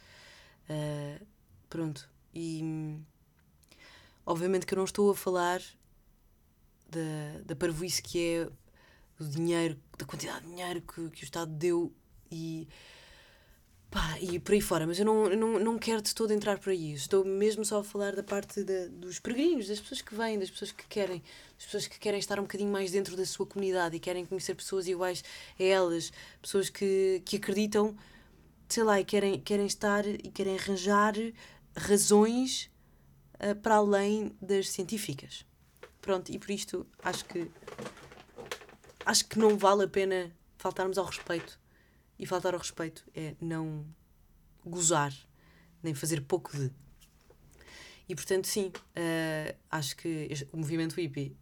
Uh, 0.70 1.26
pronto. 1.70 2.10
E 2.34 3.00
obviamente 4.26 4.65
que 4.65 4.74
eu 4.74 4.78
não 4.78 4.86
estou 4.86 5.12
a 5.12 5.15
falar 5.15 5.62
da, 6.89 7.41
da 7.46 7.56
parvoíce 7.56 8.02
que 8.02 8.20
é 8.20 8.50
o 9.20 9.24
dinheiro, 9.24 9.80
da 9.98 10.06
quantidade 10.06 10.42
de 10.42 10.52
dinheiro 10.52 10.82
que, 10.82 11.10
que 11.10 11.24
o 11.24 11.26
Estado 11.26 11.52
deu 11.52 11.94
e 12.32 12.68
pá, 13.90 14.20
e 14.20 14.40
por 14.40 14.54
aí 14.54 14.62
fora, 14.62 14.86
mas 14.86 15.00
eu 15.00 15.06
não, 15.06 15.30
não, 15.30 15.60
não 15.60 15.80
quero 15.80 16.02
de 16.02 16.14
todo 16.14 16.32
entrar 16.34 16.60
por 16.60 16.70
aí. 16.70 16.94
Estou 16.94 17.24
mesmo 17.24 17.64
só 17.64 17.80
a 17.80 17.84
falar 17.84 18.14
da 18.14 18.24
parte 18.24 18.64
de, 18.64 18.90
dos 18.90 19.20
peregrinos, 19.20 19.68
das 19.68 19.80
pessoas 19.80 20.02
que 20.02 20.14
vêm, 20.14 20.38
das 20.38 20.50
pessoas 20.50 20.72
que 20.72 20.86
querem, 20.88 21.24
das 21.56 21.66
pessoas 21.66 21.88
que 21.88 21.98
querem 21.98 22.20
estar 22.20 22.38
um 22.40 22.44
bocadinho 22.44 22.72
mais 22.72 22.92
dentro 22.92 23.16
da 23.16 23.26
sua 23.26 23.46
comunidade 23.46 23.96
e 23.96 24.00
querem 24.00 24.26
conhecer 24.26 24.54
pessoas 24.54 24.88
iguais 24.88 25.24
a 25.58 25.64
elas, 25.64 26.12
pessoas 26.42 26.70
que, 26.70 27.22
que 27.26 27.38
acreditam, 27.38 27.96
sei 28.68 28.84
lá, 28.84 29.00
e 29.00 29.06
querem, 29.06 29.40
querem 29.40 29.66
estar 29.66 30.06
e 30.06 30.30
querem 30.30 30.58
arranjar 30.58 31.14
razões 31.76 32.70
uh, 33.36 33.56
para 33.62 33.76
além 33.76 34.36
das 34.42 34.70
científicas. 34.70 35.46
Pronto, 36.02 36.32
e 36.32 36.38
por 36.38 36.52
isto 36.52 36.86
acho 37.02 37.26
que 37.26 37.50
acho 39.06 39.26
que 39.26 39.38
não 39.38 39.58
vale 39.58 39.84
a 39.84 39.88
pena 39.88 40.32
faltarmos 40.58 40.98
ao 40.98 41.06
respeito 41.06 41.60
e 42.18 42.26
faltar 42.26 42.54
ao 42.54 42.60
respeito 42.60 43.06
é 43.13 43.36
não 43.39 43.86
gozar, 44.65 45.13
nem 45.84 45.94
fazer 45.94 46.22
pouco 46.22 46.56
de. 46.58 46.72
E 48.08 48.15
portanto, 48.15 48.48
sim, 48.48 48.68
uh, 48.68 49.56
acho 49.70 49.96
que 49.96 50.30
o 50.52 50.58
movimento 50.58 50.96
hippie 50.96 51.36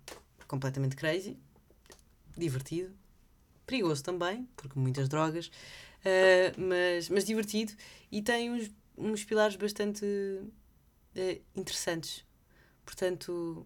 completamente 0.47 0.95
crazy, 0.95 1.37
divertido, 2.37 2.93
perigoso 3.65 4.03
também, 4.03 4.47
porque 4.55 4.77
muitas 4.77 5.09
drogas, 5.09 5.47
uh, 5.47 6.61
mas, 6.61 7.09
mas 7.09 7.25
divertido 7.25 7.73
e 8.11 8.21
tem 8.21 8.51
uns, 8.51 8.71
uns 8.97 9.23
pilares 9.23 9.55
bastante 9.55 10.05
uh, 10.05 11.41
interessantes. 11.55 12.25
Portanto, 12.85 13.65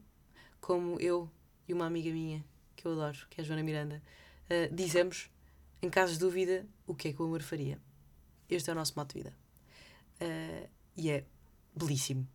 como 0.62 1.00
eu 1.00 1.30
e 1.68 1.74
uma 1.74 1.86
amiga 1.86 2.12
minha, 2.12 2.44
que 2.78 2.86
eu 2.86 2.94
adoro, 2.94 3.18
que 3.30 3.42
é 3.42 3.44
a 3.44 3.46
Joana 3.46 3.64
Miranda, 3.64 4.02
dizemos 4.72 5.30
em 5.82 5.90
caso 5.90 6.14
de 6.14 6.20
dúvida, 6.20 6.66
o 6.88 6.96
que 6.96 7.10
é 7.10 7.14
que 7.14 7.22
o 7.22 7.26
amor 7.26 7.42
faria? 7.42 7.80
Este 8.50 8.70
é 8.70 8.74
o 8.74 8.76
nosso 8.76 8.94
modo 8.96 9.10
de 9.10 9.20
vida. 9.20 9.34
Uh, 10.20 10.68
e 10.96 11.12
é 11.12 11.24
belíssimo. 11.76 12.28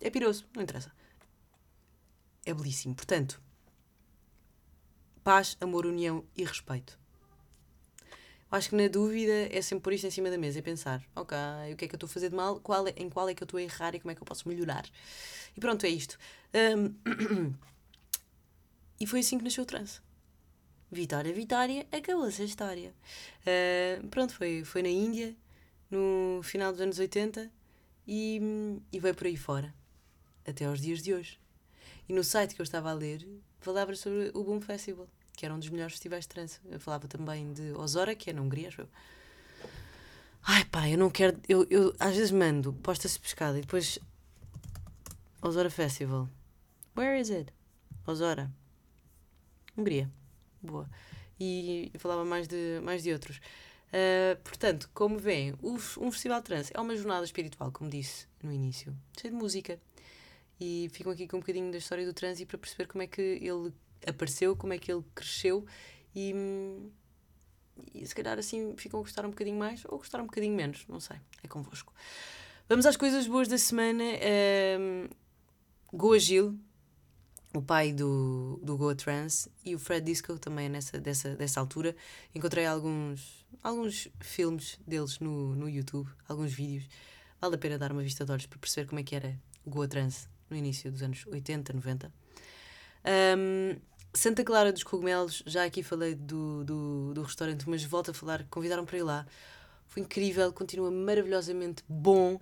É 0.00 0.08
piroso, 0.08 0.46
não 0.54 0.62
interessa. 0.62 0.90
É 2.44 2.54
belíssimo. 2.54 2.94
Portanto, 2.94 3.40
paz, 5.22 5.56
amor, 5.60 5.84
união 5.84 6.24
e 6.36 6.44
respeito. 6.44 6.98
Acho 8.50 8.70
que 8.70 8.76
na 8.76 8.88
dúvida 8.88 9.48
é 9.50 9.60
sempre 9.60 9.82
pôr 9.82 9.92
isto 9.92 10.06
em 10.06 10.10
cima 10.10 10.30
da 10.30 10.38
mesa 10.38 10.60
e 10.60 10.62
pensar, 10.62 11.02
ok, 11.14 11.36
o 11.72 11.76
que 11.76 11.84
é 11.84 11.88
que 11.88 11.94
eu 11.94 11.96
estou 11.96 12.06
a 12.06 12.10
fazer 12.10 12.30
de 12.30 12.36
mal, 12.36 12.60
qual 12.60 12.86
é, 12.86 12.94
em 12.96 13.10
qual 13.10 13.28
é 13.28 13.34
que 13.34 13.42
eu 13.42 13.44
estou 13.44 13.58
a 13.58 13.62
errar 13.62 13.94
e 13.94 14.00
como 14.00 14.12
é 14.12 14.14
que 14.14 14.22
eu 14.22 14.26
posso 14.26 14.48
melhorar. 14.48 14.86
E 15.54 15.60
pronto, 15.60 15.84
é 15.84 15.88
isto. 15.88 16.16
Um, 16.54 16.94
e 19.00 19.06
foi 19.06 19.20
assim 19.20 19.38
que 19.38 19.44
nasceu 19.44 19.64
o 19.64 19.66
trance. 19.66 20.00
Vitória, 20.90 21.32
Vitória, 21.32 21.86
acabou-se 21.90 22.40
a 22.40 22.44
história. 22.44 22.94
Uh, 23.42 24.06
pronto, 24.08 24.34
foi, 24.34 24.64
foi 24.64 24.82
na 24.82 24.88
Índia, 24.88 25.34
no 25.90 26.40
final 26.42 26.72
dos 26.72 26.80
anos 26.80 26.98
80, 26.98 27.50
e, 28.06 28.40
e 28.92 29.00
veio 29.00 29.14
por 29.14 29.26
aí 29.26 29.36
fora, 29.36 29.74
até 30.46 30.64
aos 30.64 30.80
dias 30.80 31.02
de 31.02 31.12
hoje. 31.12 31.40
E 32.08 32.12
no 32.12 32.22
site 32.22 32.54
que 32.54 32.60
eu 32.60 32.64
estava 32.64 32.90
a 32.90 32.94
ler, 32.94 33.26
falava 33.58 33.94
sobre 33.96 34.30
o 34.32 34.44
Boom 34.44 34.60
Festival, 34.60 35.08
que 35.36 35.44
era 35.44 35.54
um 35.54 35.58
dos 35.58 35.68
melhores 35.68 35.94
festivais 35.94 36.24
de 36.24 36.28
trance. 36.28 36.60
Eu 36.70 36.78
falava 36.78 37.08
também 37.08 37.52
de 37.52 37.72
Osora, 37.72 38.14
que 38.14 38.30
é 38.30 38.32
na 38.32 38.42
Hungria, 38.42 38.68
acho 38.68 38.82
eu. 38.82 38.88
Ai 40.44 40.64
pá, 40.64 40.88
eu 40.88 40.96
não 40.96 41.10
quero. 41.10 41.36
Eu, 41.48 41.66
eu 41.68 41.92
às 41.98 42.14
vezes 42.14 42.30
mando, 42.30 42.72
posta-se 42.74 43.18
pescada 43.18 43.58
e 43.58 43.62
depois. 43.62 43.98
Osora 45.42 45.68
Festival. 45.68 46.28
Where 46.96 47.20
is 47.20 47.30
it? 47.30 47.52
Osora. 48.06 48.50
Hungria 49.76 50.10
boa. 50.66 50.88
E, 51.38 51.90
e 51.94 51.98
falava 51.98 52.24
mais 52.24 52.48
de, 52.48 52.80
mais 52.82 53.02
de 53.02 53.12
outros. 53.12 53.38
Uh, 53.88 54.36
portanto, 54.42 54.90
como 54.92 55.18
veem, 55.18 55.54
um 55.62 56.10
festival 56.10 56.40
de 56.40 56.46
trance 56.46 56.72
é 56.74 56.80
uma 56.80 56.96
jornada 56.96 57.24
espiritual, 57.24 57.70
como 57.70 57.88
disse 57.88 58.26
no 58.42 58.52
início, 58.52 58.94
cheio 59.18 59.32
de 59.32 59.38
música. 59.38 59.80
E 60.58 60.88
ficam 60.92 61.12
aqui 61.12 61.28
com 61.28 61.36
um 61.36 61.40
bocadinho 61.40 61.70
da 61.70 61.78
história 61.78 62.04
do 62.04 62.12
trance 62.12 62.44
para 62.44 62.58
perceber 62.58 62.86
como 62.86 63.02
é 63.02 63.06
que 63.06 63.20
ele 63.20 63.72
apareceu, 64.06 64.56
como 64.56 64.72
é 64.72 64.78
que 64.78 64.90
ele 64.90 65.04
cresceu 65.14 65.66
e, 66.14 66.34
e 67.94 68.06
se 68.06 68.14
calhar 68.14 68.38
assim 68.38 68.74
ficam 68.76 69.00
a 69.00 69.02
gostar 69.02 69.26
um 69.26 69.30
bocadinho 69.30 69.58
mais 69.58 69.84
ou 69.84 69.98
gostar 69.98 70.18
um 70.20 70.24
bocadinho 70.24 70.54
menos, 70.54 70.86
não 70.88 70.98
sei, 70.98 71.18
é 71.42 71.48
convosco. 71.48 71.92
Vamos 72.68 72.86
às 72.86 72.96
coisas 72.96 73.26
boas 73.26 73.48
da 73.48 73.58
semana. 73.58 74.02
Um, 74.80 75.08
Goa 75.92 76.18
Gil, 76.18 76.58
o 77.54 77.62
pai 77.62 77.92
do, 77.92 78.58
do 78.62 78.76
Goa 78.76 78.94
Trance 78.94 79.50
e 79.64 79.74
o 79.74 79.78
Fred 79.78 80.04
Disco 80.04 80.38
também 80.38 80.68
nessa, 80.68 81.00
dessa, 81.00 81.34
dessa 81.34 81.60
altura. 81.60 81.96
Encontrei 82.34 82.66
alguns, 82.66 83.46
alguns 83.62 84.08
filmes 84.20 84.78
deles 84.86 85.18
no, 85.18 85.54
no 85.54 85.68
YouTube, 85.68 86.08
alguns 86.28 86.52
vídeos. 86.52 86.88
Vale 87.40 87.54
a 87.54 87.58
pena 87.58 87.78
dar 87.78 87.92
uma 87.92 88.02
vista 88.02 88.24
de 88.24 88.32
olhos 88.32 88.46
para 88.46 88.58
perceber 88.58 88.88
como 88.88 89.00
é 89.00 89.02
que 89.02 89.14
era 89.14 89.38
o 89.64 89.70
Goa 89.70 89.88
Trance 89.88 90.28
no 90.50 90.56
início 90.56 90.90
dos 90.90 91.02
anos 91.02 91.24
80, 91.26 91.72
90. 91.72 92.12
Um, 93.38 93.76
Santa 94.12 94.42
Clara 94.42 94.72
dos 94.72 94.82
Cogumelos, 94.82 95.42
já 95.46 95.64
aqui 95.64 95.82
falei 95.82 96.14
do, 96.14 96.64
do, 96.64 97.14
do 97.14 97.22
restaurante, 97.22 97.68
mas 97.68 97.84
volto 97.84 98.10
a 98.10 98.14
falar, 98.14 98.46
convidaram 98.48 98.84
para 98.84 98.96
ir 98.96 99.02
lá. 99.02 99.26
Foi 99.86 100.02
incrível, 100.02 100.52
continua 100.52 100.90
maravilhosamente 100.90 101.84
bom. 101.88 102.40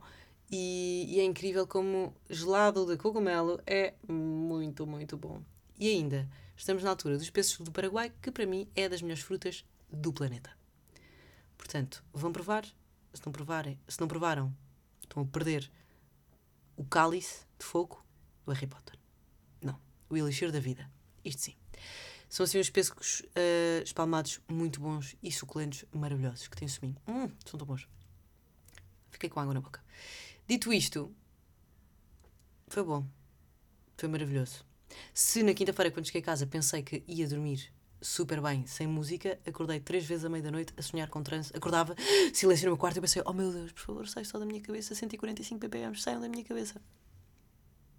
E, 0.57 1.07
e, 1.09 1.19
é 1.19 1.25
incrível 1.25 1.67
como 1.67 2.15
gelado 2.31 2.87
de 2.87 2.97
cogumelo 2.97 3.61
é 3.67 3.95
muito, 4.07 4.87
muito 4.87 5.17
bom. 5.17 5.43
E 5.77 5.89
ainda, 5.89 6.31
estamos 6.57 6.85
na 6.85 6.91
altura 6.91 7.19
dos 7.19 7.29
peixes 7.29 7.59
do 7.59 7.73
Paraguai, 7.73 8.13
que 8.23 8.31
para 8.31 8.47
mim 8.47 8.71
é 8.73 8.89
das 8.89 9.03
melhores 9.03 9.25
frutas 9.25 9.65
do 9.91 10.13
planeta. 10.13 10.57
Portanto, 11.59 12.05
vão 12.13 12.31
provar. 12.31 12.65
Se 13.13 13.27
não 13.27 13.33
provarem, 13.33 13.81
se 13.89 14.01
não 14.01 14.07
provaram, 14.07 14.57
estão 15.03 15.25
a 15.25 15.27
perder 15.27 15.69
o 16.77 16.85
cálice 16.85 17.45
de 17.59 17.65
fogo 17.65 18.07
do 18.47 18.53
Harry 18.53 18.69
Potter. 18.69 18.97
Não, 19.61 19.81
o 20.09 20.17
elixir 20.17 20.53
da 20.53 20.61
vida. 20.61 20.89
Isto 21.25 21.43
sim. 21.43 21.57
São 22.29 22.45
assim 22.45 22.61
uns 22.61 22.71
pescos 22.71 23.23
uh, 23.23 23.83
espalmados 23.83 24.41
muito 24.49 24.81
bons 24.81 25.17
e 25.21 25.33
suculentos, 25.33 25.85
maravilhosos, 25.91 26.47
que 26.47 26.57
têm 26.57 26.69
suminho. 26.69 26.97
Hum, 27.09 27.29
são 27.45 27.59
tão 27.59 27.67
bons. 27.67 27.89
Fiquei 29.11 29.29
com 29.29 29.41
água 29.41 29.53
na 29.55 29.61
boca. 29.61 29.83
Dito 30.47 30.73
isto, 30.73 31.15
foi 32.67 32.83
bom. 32.83 33.07
Foi 33.97 34.09
maravilhoso. 34.09 34.65
Se 35.13 35.43
na 35.43 35.55
quinta-feira, 35.55 35.91
quando 35.91 36.07
cheguei 36.07 36.21
a 36.21 36.25
casa, 36.25 36.47
pensei 36.47 36.83
que 36.83 37.03
ia 37.07 37.27
dormir 37.27 37.73
super 38.01 38.41
bem, 38.41 38.67
sem 38.67 38.87
música, 38.87 39.41
acordei 39.47 39.81
três 39.81 40.05
vezes 40.05 40.25
à 40.25 40.29
meia-da-noite 40.29 40.75
a 40.77 40.83
sonhar 40.83 41.09
com 41.09 41.23
trance. 41.23 41.51
Acordava, 41.57 41.97
silêncio 42.35 42.67
no 42.67 42.73
meu 42.73 42.79
quarto 42.79 42.99
e 42.99 43.01
pensei: 43.01 43.23
Oh 43.25 43.33
meu 43.33 43.51
Deus, 43.51 43.73
por 43.73 43.81
favor, 43.81 44.09
sai 44.09 44.25
só 44.25 44.39
da 44.39 44.45
minha 44.45 44.61
cabeça. 44.61 44.95
145 44.95 45.59
ppm, 45.61 45.99
saiam 45.99 46.21
da 46.21 46.29
minha 46.29 46.45
cabeça. 46.45 46.81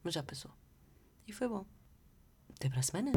Mas 0.03 0.13
já 0.13 0.21
passou. 0.21 0.51
E 1.27 1.33
foi 1.33 1.47
bom. 1.47 1.65
Até 2.53 2.69
para 2.69 2.79
a 2.79 2.83
semana. 2.83 3.11